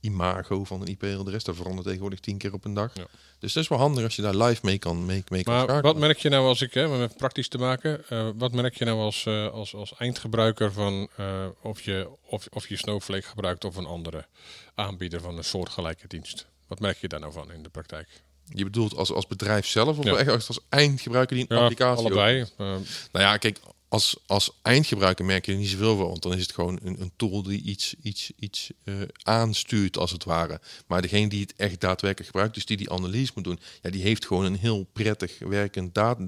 imago 0.00 0.64
van 0.64 0.80
een 0.80 0.86
IP-adres, 0.86 1.44
dat 1.44 1.56
verandert 1.56 1.84
tegenwoordig 1.84 2.20
tien 2.20 2.38
keer 2.38 2.52
op 2.52 2.64
een 2.64 2.74
dag. 2.74 2.90
Ja. 2.94 3.06
Dus 3.44 3.52
dat 3.52 3.62
is 3.62 3.68
wel 3.68 3.78
handig 3.78 4.04
als 4.04 4.16
je 4.16 4.22
daar 4.22 4.34
live 4.34 4.60
mee 4.64 4.78
kan, 4.78 5.06
mee, 5.06 5.24
mee 5.28 5.42
kan 5.42 5.52
Maar 5.54 5.62
schakelen. 5.62 5.92
wat 5.92 6.00
merk 6.00 6.18
je 6.18 6.28
nou 6.28 6.46
als 6.46 6.62
ik, 6.62 6.74
hè, 6.74 6.86
om 6.86 6.94
even 6.94 7.16
praktisch 7.16 7.48
te 7.48 7.58
maken, 7.58 8.04
eh, 8.08 8.28
wat 8.36 8.52
merk 8.52 8.74
je 8.76 8.84
nou 8.84 9.00
als, 9.00 9.26
eh, 9.26 9.50
als, 9.50 9.74
als 9.74 9.94
eindgebruiker 9.98 10.72
van 10.72 11.08
eh, 11.16 11.46
of, 11.62 11.80
je, 11.82 12.08
of, 12.26 12.46
of 12.50 12.68
je 12.68 12.76
Snowflake 12.76 13.26
gebruikt 13.26 13.64
of 13.64 13.76
een 13.76 13.86
andere 13.86 14.26
aanbieder 14.74 15.20
van 15.20 15.36
een 15.36 15.44
soortgelijke 15.44 16.06
dienst? 16.08 16.46
Wat 16.68 16.80
merk 16.80 16.98
je 16.98 17.08
daar 17.08 17.20
nou 17.20 17.32
van 17.32 17.52
in 17.52 17.62
de 17.62 17.68
praktijk? 17.68 18.08
Je 18.48 18.64
bedoelt 18.64 18.96
als, 18.96 19.12
als 19.12 19.26
bedrijf 19.26 19.66
zelf 19.66 19.98
of 19.98 20.04
Ja. 20.04 20.16
echt 20.16 20.30
als, 20.30 20.48
als 20.48 20.60
eindgebruiker 20.68 21.36
die 21.36 21.46
een 21.48 21.56
Ja, 21.56 21.62
applicatie... 21.62 22.04
allebei. 22.04 22.44
Nou 22.56 22.84
ja, 23.12 23.36
kijk, 23.36 23.58
als, 23.94 24.16
als 24.26 24.50
eindgebruiker 24.62 25.24
merk 25.24 25.46
je 25.46 25.52
er 25.52 25.58
niet 25.58 25.68
zoveel 25.68 25.96
van, 25.96 26.06
want 26.06 26.22
dan 26.22 26.34
is 26.34 26.42
het 26.42 26.52
gewoon 26.52 26.78
een, 26.82 27.00
een 27.00 27.12
tool 27.16 27.42
die 27.42 27.62
iets, 27.62 27.94
iets, 28.02 28.32
iets 28.38 28.70
eh, 28.84 28.94
aanstuurt, 29.22 29.96
als 29.96 30.10
het 30.10 30.24
ware. 30.24 30.60
Maar 30.86 31.02
degene 31.02 31.28
die 31.28 31.40
het 31.40 31.54
echt 31.56 31.80
daadwerkelijk 31.80 32.30
gebruikt, 32.30 32.54
dus 32.54 32.66
die 32.66 32.76
die 32.76 32.90
analyse 32.90 33.32
moet 33.34 33.44
doen, 33.44 33.58
ja, 33.82 33.90
die 33.90 34.02
heeft 34.02 34.26
gewoon 34.26 34.44
een 34.44 34.56
heel 34.56 34.86
prettig 34.92 35.38
werkend 35.38 35.94
data, 35.94 36.26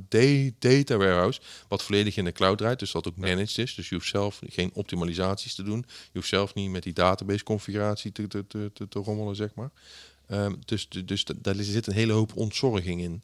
data 0.59 0.97
warehouse, 0.97 1.41
wat 1.69 1.83
volledig 1.83 2.17
in 2.17 2.25
de 2.25 2.33
cloud 2.33 2.59
draait, 2.59 2.79
dus 2.79 2.93
dat 2.93 3.09
ook 3.09 3.17
managed 3.17 3.59
is. 3.59 3.75
Dus 3.75 3.89
je 3.89 3.95
hoeft 3.95 4.09
zelf 4.09 4.41
geen 4.47 4.71
optimalisaties 4.75 5.55
te 5.55 5.63
doen. 5.63 5.85
Je 5.87 6.19
hoeft 6.19 6.29
zelf 6.29 6.55
niet 6.55 6.71
met 6.71 6.83
die 6.83 6.93
database 6.93 7.45
configuratie 7.45 8.13
te, 8.13 8.27
te, 8.27 8.47
te, 8.47 8.71
te, 8.75 8.89
te 8.89 8.99
rommelen, 8.99 9.37
zeg 9.37 9.55
maar. 9.55 9.71
Ehm, 10.27 10.55
dus, 10.65 10.89
dus 10.89 11.25
daar 11.37 11.55
zit 11.55 11.87
een 11.87 11.93
hele 11.93 12.13
hoop 12.13 12.37
ontzorging 12.37 13.01
in. 13.01 13.23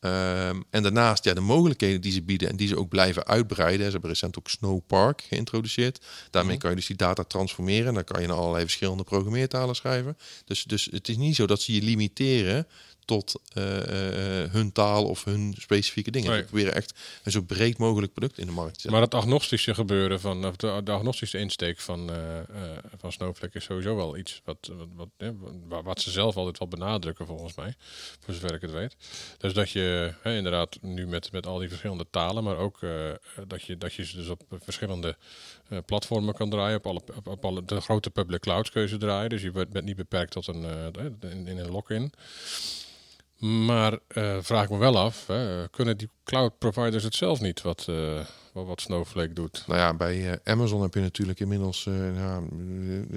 Ehm, 0.00 0.60
en 0.70 0.82
daarnaast 0.82 1.24
ja, 1.24 1.34
de 1.34 1.40
mogelijkheden 1.40 2.00
die 2.00 2.12
ze 2.12 2.22
bieden 2.22 2.48
en 2.48 2.56
die 2.56 2.68
ze 2.68 2.76
ook 2.76 2.88
blijven 2.88 3.26
uitbreiden. 3.26 3.86
Ze 3.86 3.92
hebben 3.92 4.10
recent 4.10 4.38
ook 4.38 4.48
Snowpark 4.48 5.22
geïntroduceerd. 5.28 6.00
Daarmee 6.30 6.52
Mhm. 6.52 6.60
kan 6.60 6.70
je 6.70 6.76
dus 6.76 6.86
die 6.86 6.96
data 6.96 7.24
transformeren. 7.24 7.86
En 7.86 7.94
dan 7.94 8.04
kan 8.04 8.20
je 8.20 8.26
in 8.26 8.32
allerlei 8.32 8.62
verschillende 8.64 9.04
programmeertalen 9.04 9.74
schrijven. 9.76 10.16
Dus, 10.44 10.64
dus 10.64 10.88
het 10.90 11.08
is 11.08 11.16
niet 11.16 11.36
zo 11.36 11.46
dat 11.46 11.60
ze 11.62 11.74
je 11.74 11.82
limiteren 11.82 12.66
tot 13.10 13.40
eh, 13.52 14.42
eh, 14.42 14.50
hun 14.52 14.72
taal 14.72 15.04
of 15.04 15.24
hun 15.24 15.54
specifieke 15.58 16.10
dingen. 16.10 16.30
Nee. 16.30 16.38
Ze 16.38 16.44
proberen 16.44 16.74
echt 16.74 16.94
een 17.24 17.32
zo 17.32 17.42
breed 17.42 17.78
mogelijk 17.78 18.12
product 18.12 18.38
in 18.38 18.46
de 18.46 18.52
markt 18.52 18.74
te 18.74 18.80
zetten. 18.80 18.92
Maar 18.92 19.08
het 19.08 19.14
agnostische 19.14 19.74
gebeuren 19.74 20.20
van, 20.20 20.46
of 20.46 20.56
de, 20.56 20.80
de 20.84 20.90
agnostische 20.90 21.38
insteek 21.38 21.78
van, 21.80 22.10
eh, 22.10 22.38
eh, 22.38 22.44
van 22.96 23.12
Snowflake 23.12 23.58
is 23.58 23.64
sowieso 23.64 23.96
wel 23.96 24.16
iets 24.16 24.42
wat, 24.44 24.70
wat, 24.94 25.08
wat, 25.68 25.84
wat 25.84 26.00
ze 26.00 26.10
zelf 26.10 26.36
altijd 26.36 26.58
wel 26.58 26.68
benadrukken 26.68 27.26
volgens 27.26 27.54
mij, 27.54 27.74
voor 28.20 28.34
zover 28.34 28.54
ik 28.54 28.60
het 28.60 28.70
weet. 28.70 28.96
Dus 29.38 29.52
dat 29.52 29.70
je 29.70 30.14
hè, 30.22 30.36
inderdaad 30.36 30.78
nu 30.80 31.06
met, 31.06 31.32
met 31.32 31.46
al 31.46 31.58
die 31.58 31.68
verschillende 31.68 32.06
talen, 32.10 32.44
maar 32.44 32.56
ook 32.56 32.82
eh, 33.36 33.46
dat, 33.46 33.62
je, 33.62 33.78
dat 33.78 33.94
je 33.94 34.04
ze 34.04 34.16
dus 34.16 34.28
op 34.28 34.42
verschillende 34.48 35.16
eh, 35.68 35.78
platformen 35.86 36.34
kan 36.34 36.50
draaien, 36.50 36.76
op 36.76 36.86
alle, 36.86 37.00
op, 37.14 37.26
op 37.28 37.44
alle 37.44 37.64
de 37.64 37.80
grote 37.80 38.10
public 38.10 38.40
clouds 38.40 38.70
kun 38.70 38.82
je 38.82 38.88
ze 38.88 38.96
draaien. 38.96 39.30
Dus 39.30 39.42
je 39.42 39.50
bent, 39.50 39.84
niet 39.84 39.96
beperkt 39.96 40.32
tot 40.32 40.46
een, 40.46 40.64
eh, 40.64 41.30
in, 41.30 41.46
in 41.46 41.58
een 41.58 41.70
lock-in. 41.70 42.12
Maar 43.40 43.98
eh, 44.08 44.36
vraag 44.40 44.70
me 44.70 44.78
wel 44.78 44.98
af, 44.98 45.26
hè, 45.26 45.68
kunnen 45.68 45.96
die 45.96 46.08
cloud 46.24 46.58
providers 46.58 47.04
het 47.04 47.14
zelf 47.14 47.40
niet 47.40 47.62
wat, 47.62 47.86
eh, 47.88 48.24
wat, 48.52 48.80
Snowflake 48.80 49.32
doet? 49.32 49.64
Nou 49.66 49.78
ja, 49.78 49.94
bij 49.94 50.30
eh, 50.30 50.52
Amazon 50.52 50.82
heb 50.82 50.94
je 50.94 51.00
natuurlijk 51.00 51.40
inmiddels, 51.40 51.86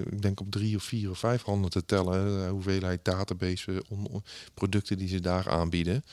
ik 0.09 0.21
denk 0.21 0.39
op 0.39 0.51
drie 0.51 0.75
of 0.75 0.83
vier 0.83 1.09
of 1.09 1.17
vijf 1.17 1.43
handen 1.43 1.69
te 1.69 1.85
tellen, 1.85 2.49
hoeveelheid 2.49 3.05
database 3.05 3.83
producten 4.53 4.97
die 4.97 5.07
ze 5.07 5.19
daar 5.19 5.49
aanbieden. 5.49 6.03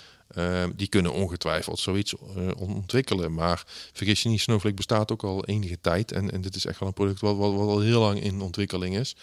Die 0.75 0.88
kunnen 0.88 1.12
ongetwijfeld 1.12 1.79
zoiets 1.79 2.14
ontwikkelen. 2.57 3.35
Maar 3.35 3.62
vergis 3.93 4.23
je 4.23 4.29
niet, 4.29 4.40
Snowflake 4.40 4.76
bestaat 4.76 5.12
ook 5.12 5.23
al 5.23 5.45
enige 5.45 5.81
tijd. 5.81 6.12
En, 6.12 6.31
en 6.31 6.40
dit 6.40 6.55
is 6.55 6.67
echt 6.67 6.79
wel 6.79 6.88
een 6.88 6.95
product 6.95 7.21
wat, 7.21 7.37
wat, 7.37 7.52
al 7.52 7.81
heel 7.81 8.00
lang 8.00 8.23
in 8.23 8.40
ontwikkeling 8.40 8.97
is. 8.97 9.17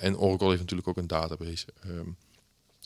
En 0.00 0.18
Oracle 0.18 0.48
heeft 0.48 0.60
natuurlijk 0.60 0.88
ook 0.88 0.96
een 0.96 1.06
database. 1.06 1.66
ehm, 1.82 2.08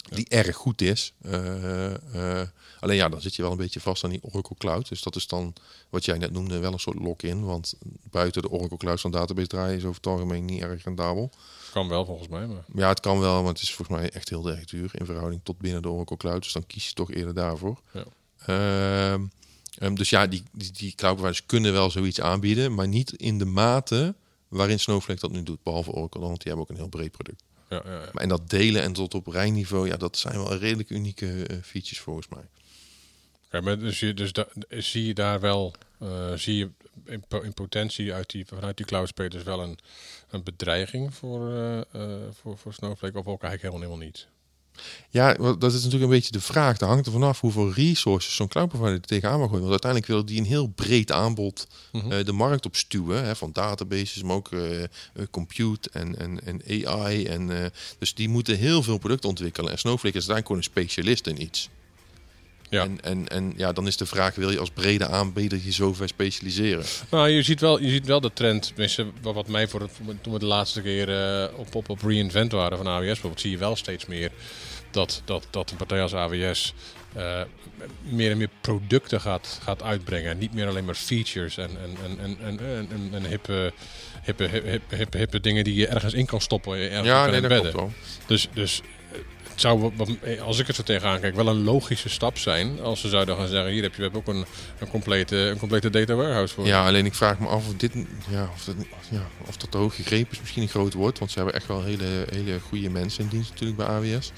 die 0.09 0.29
erg 0.29 0.57
goed 0.57 0.81
is. 0.81 1.13
Eh, 1.23 2.41
eh, 2.41 2.49
alleen 2.81 2.97
ja, 2.97 3.09
dan 3.09 3.21
zit 3.21 3.35
je 3.35 3.43
wel 3.43 3.51
een 3.51 3.57
beetje 3.57 3.81
vast 3.81 4.05
aan 4.05 4.11
die 4.11 4.23
Oracle 4.23 4.57
Cloud. 4.59 4.89
Dus 4.89 5.03
dat 5.03 5.17
is 5.17 5.27
dan, 5.27 5.55
wat 5.89 6.05
jij 6.05 6.19
net 6.19 6.33
noemde, 6.33 6.59
wel 6.59 6.73
een 6.73 6.79
soort 6.79 6.99
lock-in. 6.99 7.45
Want 7.45 7.75
buiten 8.11 8.43
de 8.43 8.51
Oracle 8.51 8.77
Cloud 8.77 9.01
van 9.01 9.11
database 9.11 9.47
draaien 9.47 9.77
is 9.77 9.85
over 9.85 9.97
het 9.97 10.07
algemeen 10.07 10.45
niet 10.45 10.63
erg 10.63 10.85
rendabel. 10.85 11.31
Kan 11.73 11.89
wel 11.89 12.05
volgens 12.05 12.29
mij, 12.29 12.47
maar 12.47 12.65
Ja, 12.75 12.89
het 12.89 13.01
kan 13.01 13.21
wel, 13.21 13.41
maar 13.41 13.53
het 13.53 13.63
is 13.63 13.75
volgens 13.75 13.99
mij 13.99 14.11
echt 14.11 14.29
heel 14.29 14.51
erg 14.51 14.65
duur 14.65 14.91
in 14.95 15.07
verhouding 15.07 15.41
tot 15.45 15.59
binnen 15.59 15.83
de 15.83 15.89
Oracle 15.89 16.17
Cloud. 16.17 16.43
Dus 16.43 16.53
dan 16.53 16.67
kies 16.67 16.89
je 16.89 16.95
toch 16.95 17.11
eerder 17.11 17.35
daarvoor. 17.35 17.81
Ja. 17.93 18.05
Ehm, 18.47 19.27
ehm, 19.79 19.95
dus 19.95 20.11
ja, 20.11 20.27
die, 20.27 20.43
die, 20.53 20.73
die 20.73 20.95
cloud 20.95 21.17
providers 21.17 21.47
kunnen 21.47 21.73
wel 21.73 21.91
zoiets 21.91 22.21
aanbieden, 22.21 22.75
maar 22.75 22.89
niet 22.89 23.13
in 23.13 23.39
de 23.39 23.45
mate 23.45 24.15
waarin 24.49 24.81
Snowflake 24.81 25.21
dat 25.21 25.31
nu 25.31 25.43
doet. 25.43 25.63
Behalve 25.63 25.93
Oracle, 25.93 26.21
want 26.21 26.43
die 26.43 26.47
hebben 26.47 26.63
ook 26.63 26.69
een 26.69 26.77
heel 26.77 26.89
breed 26.89 27.11
product. 27.11 27.43
Ja, 27.71 27.83
ja, 27.85 27.93
ja. 27.93 28.09
Maar 28.13 28.23
en 28.23 28.29
dat 28.29 28.51
delen 28.51 28.83
en 28.83 28.93
tot 28.93 29.15
op 29.15 29.27
rijniveau, 29.27 29.89
ja, 29.89 29.97
dat 29.97 30.17
zijn 30.17 30.35
wel 30.35 30.57
redelijk 30.57 30.91
unieke 30.91 31.47
eh, 31.47 31.57
features 31.63 32.01
volgens 32.01 32.29
mij. 32.29 32.43
Oké, 33.47 33.61
maar 33.61 33.79
dus, 33.79 34.01
je, 34.01 34.15
dus 34.15 34.33
da- 34.33 34.49
zie 34.69 35.07
je 35.07 35.15
daar 35.15 35.41
wel, 35.41 35.75
eh, 35.99 36.33
zie 36.33 36.57
je 36.57 36.71
in, 37.05 37.25
po- 37.29 37.41
in 37.41 37.55
potentie 37.55 38.13
uit 38.15 38.31
die, 38.31 38.47
vanuit 38.47 38.77
die 38.77 38.87
cloud 38.87 39.09
space 39.09 39.29
dus 39.29 39.43
wel 39.43 39.61
een, 39.63 39.79
een 40.31 40.43
bedreiging 40.43 41.15
voor, 41.15 41.55
eh, 41.55 42.03
voor, 42.41 42.59
voor 42.59 42.75
Snowflake 42.75 43.19
of 43.19 43.27
ook 43.27 43.43
eigenlijk 43.43 43.63
helemaal, 43.63 43.81
helemaal 43.81 44.07
niet? 44.07 44.27
Ja, 45.11 45.35
dat 45.35 45.63
is 45.73 45.75
natuurlijk 45.75 46.03
een 46.03 46.09
beetje 46.17 46.33
de 46.33 46.41
vraag. 46.41 46.77
Dat 46.77 46.89
hangt 46.89 47.07
er 47.07 47.13
vanaf 47.13 47.41
hoeveel 47.41 47.73
resources 47.73 48.35
zo'n 48.35 48.49
cloud 48.49 48.69
provider 48.69 48.93
er 48.95 49.01
tegenaan 49.01 49.39
mag 49.39 49.49
gooien. 49.49 49.69
Want 49.69 49.85
uiteindelijk 49.85 50.11
wil 50.13 50.25
die 50.25 50.39
een 50.39 50.47
heel 50.47 50.67
breed 50.67 51.13
aanbod 51.13 51.67
Mhm. 51.93 52.13
eh, 52.13 52.25
de 52.25 52.33
markt 52.33 52.67
op 52.67 52.77
stuwen. 52.77 53.25
Hè, 53.25 53.37
van 53.37 53.53
databases, 53.53 54.23
maar 54.23 54.37
ook 54.37 54.53
eh, 54.53 54.83
eh, 54.83 54.89
compute 55.31 55.91
en, 55.93 56.19
en, 56.19 56.41
en 56.45 56.87
AI. 56.87 57.25
En, 57.25 57.73
dus 57.99 58.15
die 58.15 58.29
moeten 58.29 58.57
heel 58.59 58.83
veel 58.83 58.99
producten 58.99 59.29
ontwikkelen. 59.29 59.71
En 59.73 59.79
Snowflake 59.79 60.19
is 60.19 60.29
uiteindelijk 60.29 60.47
gewoon 60.47 60.83
een 60.83 60.89
specialist 60.89 61.27
in 61.27 61.43
iets. 61.43 61.69
Ja. 62.71 62.83
En, 62.83 63.01
en, 63.01 63.29
en 63.29 63.53
ja, 63.57 63.73
dan 63.73 63.87
is 63.87 63.97
de 63.97 64.07
vraag, 64.07 64.35
wil 64.35 64.51
je 64.51 64.59
als 64.59 64.71
brede 64.71 65.07
aanbieder 65.07 65.61
je 65.65 65.73
zo 65.73 65.93
ver 65.93 66.09
specialiseren? 66.09 66.85
Nou, 67.11 67.29
je 67.29 67.43
ziet 67.43 67.61
wel, 67.61 67.81
je 67.81 67.89
ziet 67.89 68.07
wel 68.07 68.21
de 68.21 68.33
trend, 68.33 68.73
wat 69.23 69.49
mij 69.49 69.69
voor 69.69 69.81
het, 69.81 69.91
toen 70.21 70.33
we 70.33 70.39
de 70.39 70.47
laatste 70.47 70.83
keer 70.83 71.09
eh, 71.09 71.59
op, 71.59 71.75
op, 71.75 71.89
op 71.89 72.03
reinvent 72.03 72.53
waren 72.53 72.77
van 72.77 72.87
AWS 72.87 73.05
bijvoorbeeld, 73.07 73.41
zie 73.41 73.51
je 73.51 73.59
wel 73.59 73.77
steeds 73.77 74.07
meer 74.07 74.31
dat, 74.91 75.23
dat, 75.25 75.47
dat 75.51 75.71
een 75.71 75.77
partij 75.77 76.03
als 76.03 76.15
AWS 76.15 76.75
eh, 77.13 77.41
meer 78.03 78.31
en 78.31 78.37
meer 78.37 78.51
producten 78.61 79.21
gaat, 79.21 79.61
gaat 79.63 79.83
uitbrengen. 79.83 80.39
Niet 80.39 80.55
meer 80.55 80.69
alleen 80.69 80.85
maar 80.85 80.95
features 80.95 81.57
en, 81.57 81.71
en, 81.71 82.19
en, 82.21 82.39
en, 82.41 82.61
en, 82.61 83.11
en, 83.13 83.25
hippe, 83.25 83.73
hippe, 84.23 84.45
hippe, 84.45 84.97
hippe, 84.97 85.19
hippe 85.19 85.41
dingen 85.41 85.65
die 85.65 85.75
je 85.75 85.87
ergens 85.87 86.15
in 86.15 86.27
kan 86.27 86.41
stoppen. 86.41 86.79
Ergens 86.79 87.07
ja, 87.07 87.27
nee, 87.27 87.41
dat 87.41 87.61
klopt 87.61 87.73
wel. 87.73 87.93
Dus, 88.27 88.49
dus 88.55 88.83
zou, 89.61 89.91
wat- 89.97 90.09
als 90.45 90.59
ik 90.59 90.67
het 90.67 90.77
zo 90.77 90.83
tegenaan 90.83 91.21
kijk, 91.21 91.35
wel 91.35 91.47
een 91.49 91.65
logische 91.65 92.09
stap 92.09 92.39
zijn 92.39 92.81
als 92.81 93.01
ze 93.01 93.09
zouden 93.09 93.37
gaan 93.37 93.49
zeggen: 93.49 93.73
hier 93.73 93.83
heb 93.83 93.91
je, 93.95 93.97
we 93.97 94.03
hebben 94.03 94.21
ook 94.21 94.29
een, 94.35 94.45
een, 94.79 94.89
complete, 94.89 95.37
een 95.37 95.59
complete 95.59 95.91
data 95.91 96.15
warehouse 96.15 96.55
voor. 96.55 96.67
Ja, 96.67 96.87
alleen 96.87 97.07
ik 97.07 97.15
vraag 97.15 97.39
me 97.39 97.47
af 97.47 97.67
of 97.69 97.75
dit, 97.77 97.93
ja, 98.29 98.51
of 98.55 98.65
dat, 98.65 98.75
ja, 99.11 99.27
of 99.47 99.57
dat 99.57 99.93
gegrepen 99.93 100.33
is, 100.33 100.41
misschien 100.41 100.63
een 100.63 100.69
groot 100.69 100.93
woord. 100.95 101.19
Want 101.19 101.31
ze 101.31 101.37
hebben 101.39 101.57
echt 101.57 101.67
wel 101.67 101.85
hele, 101.85 102.27
hele 102.31 102.61
goede 102.69 102.91
mensen 102.91 103.23
in 103.25 103.29
dienst 103.29 103.51
natuurlijk 103.51 103.79
bij 103.79 103.87
AWS. 103.87 104.33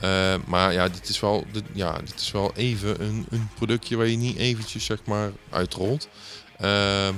Eh, 0.00 0.34
maar 0.46 0.72
ja, 0.72 0.88
dit 0.88 1.08
is 1.08 1.20
wel, 1.20 1.44
dit, 1.52 1.62
ja, 1.72 1.98
dit 1.98 2.20
is 2.20 2.30
wel 2.30 2.52
even 2.54 3.00
een, 3.02 3.26
een 3.30 3.48
productje 3.54 3.96
waar 3.96 4.06
je 4.06 4.16
niet 4.16 4.36
eventjes 4.36 4.84
zeg 4.84 4.98
maar 5.04 5.30
uitrolt. 5.50 6.08
Ehm, 6.58 7.14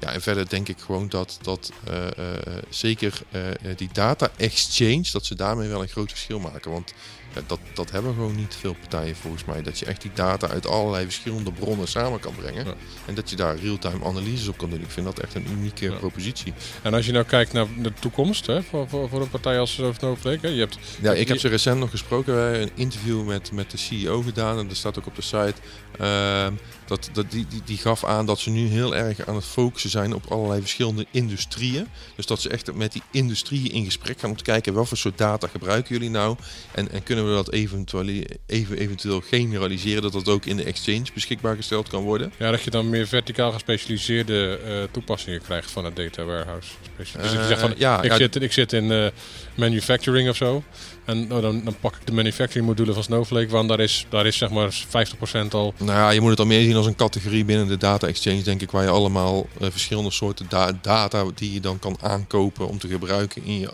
ja, 0.00 0.12
en 0.12 0.20
verder 0.20 0.48
denk 0.48 0.68
ik 0.68 0.78
gewoon 0.78 1.08
dat, 1.08 1.38
dat 1.42 1.72
eh, 1.84 2.06
eh, 2.06 2.62
zeker 2.68 3.20
eh, 3.30 3.40
die 3.76 3.88
data 3.92 4.30
exchange, 4.36 5.04
dat 5.12 5.26
ze 5.26 5.34
daarmee 5.34 5.68
wel 5.68 5.82
een 5.82 5.88
groot 5.88 6.10
verschil 6.10 6.38
maken. 6.38 6.70
Want 6.70 6.94
ja, 7.34 7.40
dat, 7.46 7.58
dat 7.74 7.90
hebben 7.90 8.14
gewoon 8.14 8.36
niet 8.36 8.56
veel 8.60 8.74
partijen 8.74 9.16
volgens 9.16 9.44
mij. 9.44 9.62
Dat 9.62 9.78
je 9.78 9.86
echt 9.86 10.02
die 10.02 10.10
data 10.14 10.48
uit 10.48 10.66
allerlei 10.66 11.04
verschillende 11.04 11.52
bronnen 11.52 11.88
samen 11.88 12.20
kan 12.20 12.34
brengen. 12.34 12.64
Ja. 12.64 12.74
En 13.06 13.14
dat 13.14 13.30
je 13.30 13.36
daar 13.36 13.56
real-time 13.56 14.04
analyses 14.04 14.48
op 14.48 14.58
kan 14.58 14.70
doen. 14.70 14.80
Ik 14.80 14.90
vind 14.90 15.06
dat 15.06 15.18
echt 15.18 15.34
een 15.34 15.46
unieke 15.50 15.84
Ja. 15.90 15.96
propositie. 15.96 16.52
En 16.82 16.94
als 16.94 17.06
je 17.06 17.12
nou 17.12 17.24
kijkt 17.24 17.52
naar 17.52 17.66
de 17.82 17.92
toekomst 18.00 18.46
hè, 18.46 18.62
voor, 18.62 18.88
voor, 18.88 19.08
voor 19.08 19.20
een 19.20 19.30
partij 19.30 19.58
als 19.58 19.72
Snowflake, 19.74 20.38
hè, 20.40 20.48
je 20.48 20.60
hebt 20.60 20.78
Ja, 21.00 21.12
ik 21.12 21.28
heb 21.28 21.38
ze 21.38 21.48
recent 21.48 21.78
nog 21.78 21.90
gesproken. 21.90 22.34
We 22.34 22.40
hebben 22.40 22.62
een 22.62 22.70
interview 22.74 23.26
met, 23.26 23.52
met 23.52 23.70
de 23.70 23.76
CEO 23.76 24.22
gedaan. 24.22 24.58
En 24.58 24.68
dat 24.68 24.76
staat 24.76 24.98
ook 24.98 25.06
op 25.06 25.16
de 25.16 25.22
site. 25.22 25.54
Ehm, 25.98 26.52
dat, 26.86 27.08
dat, 27.12 27.30
die, 27.30 27.46
die, 27.48 27.62
die 27.64 27.76
gaf 27.76 28.04
aan 28.04 28.26
dat 28.26 28.38
ze 28.38 28.50
nu 28.50 28.66
heel 28.66 28.96
erg 28.96 29.26
aan 29.26 29.34
het 29.34 29.44
focussen 29.44 29.90
zijn 29.90 30.14
op 30.14 30.26
allerlei 30.32 30.60
verschillende 30.60 31.06
industrieën. 31.10 31.88
Dus 32.16 32.26
dat 32.26 32.40
ze 32.40 32.48
echt 32.48 32.74
met 32.74 32.92
die 32.92 33.02
industrieën 33.10 33.70
in 33.72 33.84
gesprek 33.84 34.20
gaan 34.20 34.30
om 34.30 34.36
te 34.36 34.42
kijken 34.42 34.74
welke 34.74 34.96
soort 34.96 35.18
data 35.18 35.46
gebruiken 35.46 35.94
jullie 35.94 36.10
nou. 36.10 36.36
En, 36.72 36.90
en 36.90 37.02
kunnen 37.02 37.17
we 37.26 37.32
dat 37.32 37.52
eventueel, 37.52 38.24
even, 38.46 38.78
eventueel 38.78 39.20
generaliseren 39.20 40.02
dat 40.02 40.12
dat 40.12 40.28
ook 40.28 40.44
in 40.44 40.56
de 40.56 40.64
exchange 40.64 41.04
beschikbaar 41.14 41.56
gesteld 41.56 41.88
kan 41.88 42.02
worden. 42.02 42.32
ja, 42.38 42.50
dat 42.50 42.62
je 42.62 42.70
dan 42.70 42.88
meer 42.90 43.06
verticaal 43.06 43.52
gespecialiseerde 43.52 44.58
eh, 44.64 44.72
toepassingen 44.90 45.42
krijgt 45.42 45.70
van 45.70 45.84
het 45.84 45.96
data 45.96 46.24
warehouse. 46.24 46.68
Dus 46.96 47.12
je 47.12 47.18
Eh, 47.18 47.46
zegt 47.46 47.60
van, 47.60 47.74
ja, 47.76 48.02
ik, 48.02 48.10
ja. 48.10 48.16
zit, 48.16 48.42
ik 48.42 48.52
zit 48.52 48.72
in 48.72 48.92
eh, 48.92 49.06
manufacturing 49.54 50.28
of 50.28 50.36
zo. 50.36 50.62
En 51.04 51.26
nou, 51.26 51.40
dan, 51.40 51.64
dan 51.64 51.76
pak 51.80 51.94
ik 51.94 52.06
de 52.06 52.12
manufacturing 52.12 52.66
module 52.66 52.92
van 52.92 53.02
Snowflake, 53.02 53.48
want 53.48 53.68
daar 53.68 53.80
is, 53.80 54.06
daar 54.08 54.26
is 54.26 54.36
zeg 54.36 54.50
maar 54.50 54.84
50% 54.86 55.48
al. 55.50 55.74
Nou 55.78 55.90
ja, 55.92 56.10
je 56.10 56.20
moet 56.20 56.30
het 56.30 56.38
al 56.40 56.46
meer 56.46 56.62
zien 56.62 56.76
als 56.76 56.86
een 56.86 56.96
categorie 56.96 57.44
binnen 57.44 57.68
de 57.68 57.76
data 57.76 58.06
exchange, 58.06 58.42
denk 58.42 58.62
ik, 58.62 58.70
waar 58.70 58.82
je 58.82 58.88
allemaal 58.90 59.48
verschillende 59.60 60.10
soorten 60.10 60.46
da- 60.48 60.78
data 60.82 61.24
die 61.34 61.52
je 61.52 61.60
dan 61.60 61.78
kan 61.78 61.96
aankopen 62.00 62.68
om 62.68 62.78
te 62.78 62.88
gebruiken 62.88 63.44
in 63.44 63.58
je, 63.60 63.70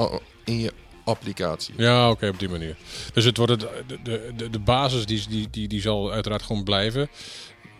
a- 0.00 0.18
in 0.44 0.60
je 0.60 0.72
applicatie. 1.04 1.74
Ja, 1.76 2.10
oké, 2.10 2.28
op 2.28 2.38
die 2.38 2.48
manier. 2.48 2.76
Dus 3.12 3.24
het 3.24 3.36
wordt 3.36 3.52
het, 3.52 3.66
de, 4.02 4.32
de, 4.36 4.50
de, 4.50 4.58
basis 4.58 5.06
die, 5.06 5.22
die, 5.28 5.48
die, 5.50 5.68
die 5.68 5.80
zal 5.80 6.12
uiteraard 6.12 6.42
gewoon 6.42 6.64
blijven. 6.64 7.08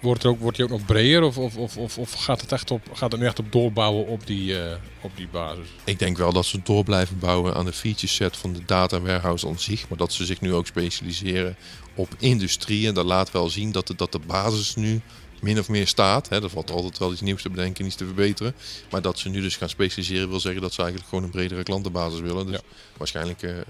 Wordt, 0.00 0.22
er 0.22 0.30
ook, 0.30 0.40
wordt 0.40 0.56
die 0.56 0.64
ook 0.64 0.70
nog 0.70 0.84
breder 0.84 1.22
of, 1.22 1.38
of, 1.38 1.56
of, 1.56 1.76
of, 1.76 1.98
of 1.98 2.12
gaat, 2.12 2.40
het 2.40 2.52
echt 2.52 2.70
op, 2.70 2.82
gaat 2.92 3.12
het 3.12 3.20
nu 3.20 3.26
echt 3.26 3.38
op 3.38 3.52
doorbouwen 3.52 4.06
op 4.06 4.26
die, 4.26 4.58
eh, 4.58 4.76
op 5.00 5.10
die 5.16 5.28
basis? 5.28 5.66
Ik 5.84 5.98
denk 5.98 6.16
wel 6.16 6.32
dat 6.32 6.46
ze 6.46 6.60
door 6.62 6.84
blijven 6.84 7.18
bouwen 7.18 7.54
aan 7.54 7.64
de 7.64 7.72
feature 7.72 8.06
set 8.06 8.36
van 8.36 8.52
de 8.52 8.64
data 8.66 9.00
warehouse 9.00 9.46
aan 9.46 9.58
zich, 9.58 9.88
maar 9.88 9.98
dat 9.98 10.12
ze 10.12 10.24
zich 10.24 10.40
nu 10.40 10.54
ook 10.54 10.66
specialiseren 10.66 11.56
op 11.94 12.14
industrie. 12.18 12.88
En 12.88 12.94
dat 12.94 13.04
laat 13.04 13.30
wel 13.30 13.48
zien 13.48 13.72
dat 13.72 13.86
de, 13.86 13.94
dat 13.94 14.12
de 14.12 14.20
basis 14.26 14.74
nu 14.74 15.00
min 15.44 15.58
of 15.58 15.68
meer 15.68 15.86
staat. 15.86 16.28
Hè, 16.28 16.42
er 16.42 16.50
valt 16.50 16.70
altijd 16.70 16.98
wel 16.98 17.12
iets 17.12 17.20
nieuws 17.20 17.42
te 17.42 17.50
bedenken 17.50 17.80
en 17.80 17.86
iets 17.86 17.96
te 17.96 18.04
verbeteren. 18.04 18.54
Maar 18.90 19.02
dat 19.02 19.18
ze 19.18 19.28
nu 19.28 19.40
dus 19.40 19.56
gaan 19.56 19.68
specialiseren 19.68 20.28
wil 20.28 20.40
zeggen 20.40 20.62
dat 20.62 20.72
ze 20.72 20.78
eigenlijk 20.80 21.08
gewoon 21.10 21.24
een 21.24 21.30
bredere 21.30 21.62
klantenbasis 21.62 22.20
willen. 22.20 22.46
Dus 22.46 22.54
Ja. 22.56 22.60
waarschijnlijk 22.96 23.42
eh, 23.42 23.50
eh, 23.50 23.64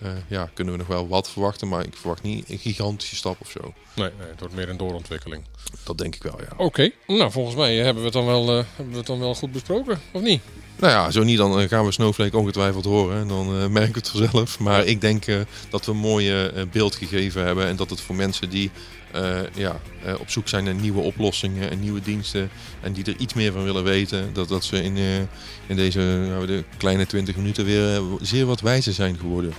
eh, 0.00 0.10
ja, 0.28 0.50
kunnen 0.54 0.72
we 0.72 0.78
nog 0.78 0.88
wel 0.88 1.08
wat 1.08 1.30
verwachten. 1.30 1.68
Maar 1.68 1.84
ik 1.84 1.96
verwacht 1.96 2.22
niet 2.22 2.50
een 2.50 2.58
gigantische 2.58 3.16
stap 3.16 3.40
of 3.40 3.50
zo. 3.50 3.60
Nee, 3.94 4.10
nee, 4.18 4.28
het 4.28 4.40
wordt 4.40 4.54
meer 4.54 4.68
een 4.68 4.76
doorontwikkeling. 4.76 5.44
Dat 5.84 5.98
denk 5.98 6.14
ik 6.14 6.22
wel, 6.22 6.40
ja. 6.40 6.56
Oké, 6.56 6.90
nou 7.06 7.30
volgens 7.30 7.56
mij 7.56 7.76
hebben 7.76 7.96
we, 8.02 8.04
het 8.04 8.12
dan 8.12 8.26
wel, 8.26 8.46
hebben 8.48 8.90
we 8.90 8.96
het 8.96 9.06
dan 9.06 9.18
wel 9.18 9.34
goed 9.34 9.52
besproken, 9.52 10.00
of 10.12 10.22
niet? 10.22 10.42
Nou 10.78 10.92
ja, 10.92 11.10
zo 11.10 11.22
niet, 11.22 11.36
dan 11.36 11.60
eh, 11.60 11.68
gaan 11.68 11.84
we 11.84 11.92
Snowflake 11.92 12.36
ongetwijfeld 12.36 12.84
horen. 12.84 13.20
En 13.20 13.28
dan 13.28 13.46
eh, 13.46 13.66
merken 13.66 13.92
we 13.92 13.98
het 13.98 14.08
vanzelf. 14.08 14.58
Maar 14.58 14.84
ik 14.84 15.00
denk 15.00 15.26
eh, 15.26 15.40
dat 15.70 15.86
we 15.86 15.92
een 15.92 15.98
mooie 15.98 16.50
eh, 16.50 16.62
beeld 16.72 16.94
gegeven 16.94 17.44
hebben. 17.44 17.66
En 17.66 17.76
dat 17.76 17.90
het 17.90 18.00
voor 18.00 18.14
mensen 18.14 18.50
die 18.50 18.70
ja, 19.54 19.80
op 20.18 20.30
zoek 20.30 20.48
zijn 20.48 20.64
naar 20.64 20.74
nieuwe 20.74 21.00
oplossingen 21.00 21.70
en 21.70 21.80
nieuwe 21.80 22.00
diensten. 22.00 22.50
En 22.80 22.92
die 22.92 23.04
er 23.04 23.16
iets 23.18 23.34
meer 23.34 23.52
van 23.52 23.64
willen 23.64 23.84
weten. 23.84 24.30
Dat, 24.32 24.48
dat 24.48 24.64
ze 24.64 24.82
in, 24.82 24.96
in 25.66 25.76
deze 25.76 26.00
nou, 26.00 26.46
de 26.46 26.64
kleine 26.76 27.06
20 27.06 27.36
minuten 27.36 27.64
weer 27.64 28.00
zeer 28.20 28.46
wat 28.46 28.60
wijzer 28.60 28.92
zijn 28.92 29.18
geworden. 29.18 29.52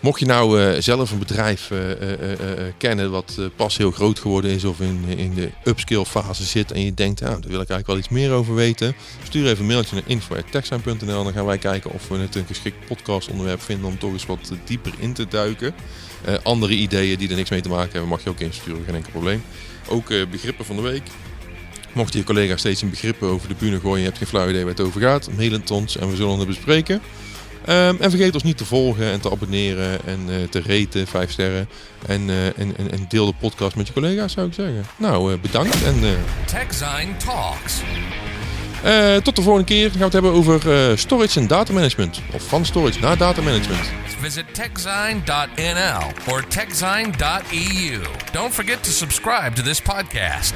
Mocht 0.00 0.20
je 0.20 0.26
nou 0.26 0.60
eh, 0.60 0.80
zelf 0.80 1.10
een 1.10 1.18
bedrijf 1.18 1.70
eh, 1.70 2.32
eh, 2.32 2.38
kennen 2.78 3.10
wat 3.10 3.38
pas 3.56 3.76
heel 3.76 3.90
groot 3.90 4.18
geworden 4.18 4.50
is 4.50 4.64
of 4.64 4.80
in, 4.80 5.04
in 5.16 5.34
de 5.34 5.50
upskill 5.64 6.04
fase 6.04 6.44
zit 6.44 6.72
en 6.72 6.84
je 6.84 6.94
denkt, 6.94 7.20
nou, 7.20 7.40
daar 7.40 7.50
wil 7.50 7.60
ik 7.60 7.68
eigenlijk 7.68 7.86
wel 7.86 7.98
iets 7.98 8.08
meer 8.08 8.32
over 8.32 8.54
weten, 8.54 8.94
stuur 9.22 9.46
even 9.46 9.58
een 9.58 9.66
mailtje 9.66 9.94
naar 9.94 10.04
info.techsign.nl 10.06 11.24
dan 11.24 11.32
gaan 11.32 11.46
wij 11.46 11.58
kijken 11.58 11.90
of 11.90 12.08
we 12.08 12.16
het 12.16 12.34
een 12.34 12.46
geschikt 12.46 12.86
podcastonderwerp 12.86 13.60
vinden 13.60 13.86
om 13.86 13.98
toch 13.98 14.12
eens 14.12 14.26
wat 14.26 14.52
dieper 14.64 14.92
in 14.98 15.12
te 15.12 15.28
duiken. 15.28 15.74
Andere 16.42 16.74
ideeën 16.74 17.18
die 17.18 17.28
er 17.28 17.36
niks 17.36 17.50
mee 17.50 17.60
te 17.60 17.68
maken 17.68 17.90
hebben 17.90 18.08
mag 18.08 18.24
je 18.24 18.30
ook 18.30 18.40
insturen, 18.40 18.84
geen 18.84 18.94
enkel 18.94 19.10
probleem. 19.10 19.42
Ook 19.88 20.08
begrippen 20.30 20.64
van 20.64 20.76
de 20.76 20.82
week. 20.82 21.02
Mochten 21.92 22.18
je 22.18 22.24
collega's 22.24 22.60
steeds 22.60 22.82
een 22.82 22.90
begrippen 22.90 23.28
over 23.28 23.48
de 23.48 23.54
bühne 23.54 23.80
gooien, 23.80 23.98
je 23.98 24.04
hebt 24.04 24.18
geen 24.18 24.26
flauw 24.26 24.48
idee 24.48 24.64
waar 24.64 24.74
het 24.74 24.80
over 24.80 25.00
gaat, 25.00 25.30
mail 25.36 25.52
het 25.52 25.70
ons 25.70 25.96
en 25.96 26.10
we 26.10 26.16
zullen 26.16 26.38
het 26.38 26.46
bespreken. 26.46 27.02
Ehm, 27.64 27.94
en 28.00 28.10
vergeet 28.10 28.34
ons 28.34 28.42
niet 28.42 28.56
te 28.56 28.64
volgen 28.64 29.10
en 29.10 29.20
te 29.20 29.30
abonneren 29.30 30.06
en 30.06 30.20
eh, 30.28 30.48
te 30.50 30.62
raten, 30.66 31.06
5 31.06 31.30
sterren. 31.30 31.68
En, 32.06 32.30
eh, 32.30 32.46
en, 32.46 32.76
en, 32.76 32.90
en 32.90 33.04
deel 33.08 33.26
de 33.26 33.34
podcast 33.40 33.76
met 33.76 33.86
je 33.86 33.92
collega's, 33.92 34.32
zou 34.32 34.46
ik 34.46 34.54
zeggen. 34.54 34.84
Nou, 34.96 35.32
eh, 35.32 35.38
bedankt 35.40 35.84
en 35.84 36.00
TechZine 36.44 37.16
Talks. 37.16 37.80
tot 39.22 39.36
de 39.36 39.42
volgende 39.42 39.66
keer. 39.66 39.82
Dan 39.82 39.90
gaan 39.90 39.98
we 39.98 40.04
het 40.04 40.12
hebben 40.12 40.32
over 40.32 40.98
storage 40.98 41.40
en 41.40 41.46
data 41.46 41.72
management. 41.72 42.20
Of 42.32 42.42
van 42.48 42.64
storage 42.64 43.00
naar 43.00 43.18
data 43.18 43.42
management. 43.42 43.90
Visit 44.20 44.54
techzine.nl 44.54 46.32
or 46.32 46.46
techzine.eu. 46.46 48.00
Don't 48.32 48.54
forget 48.54 48.82
to 48.84 48.90
subscribe 48.90 49.52
to 49.54 49.62
this 49.62 49.80
podcast. 49.80 50.52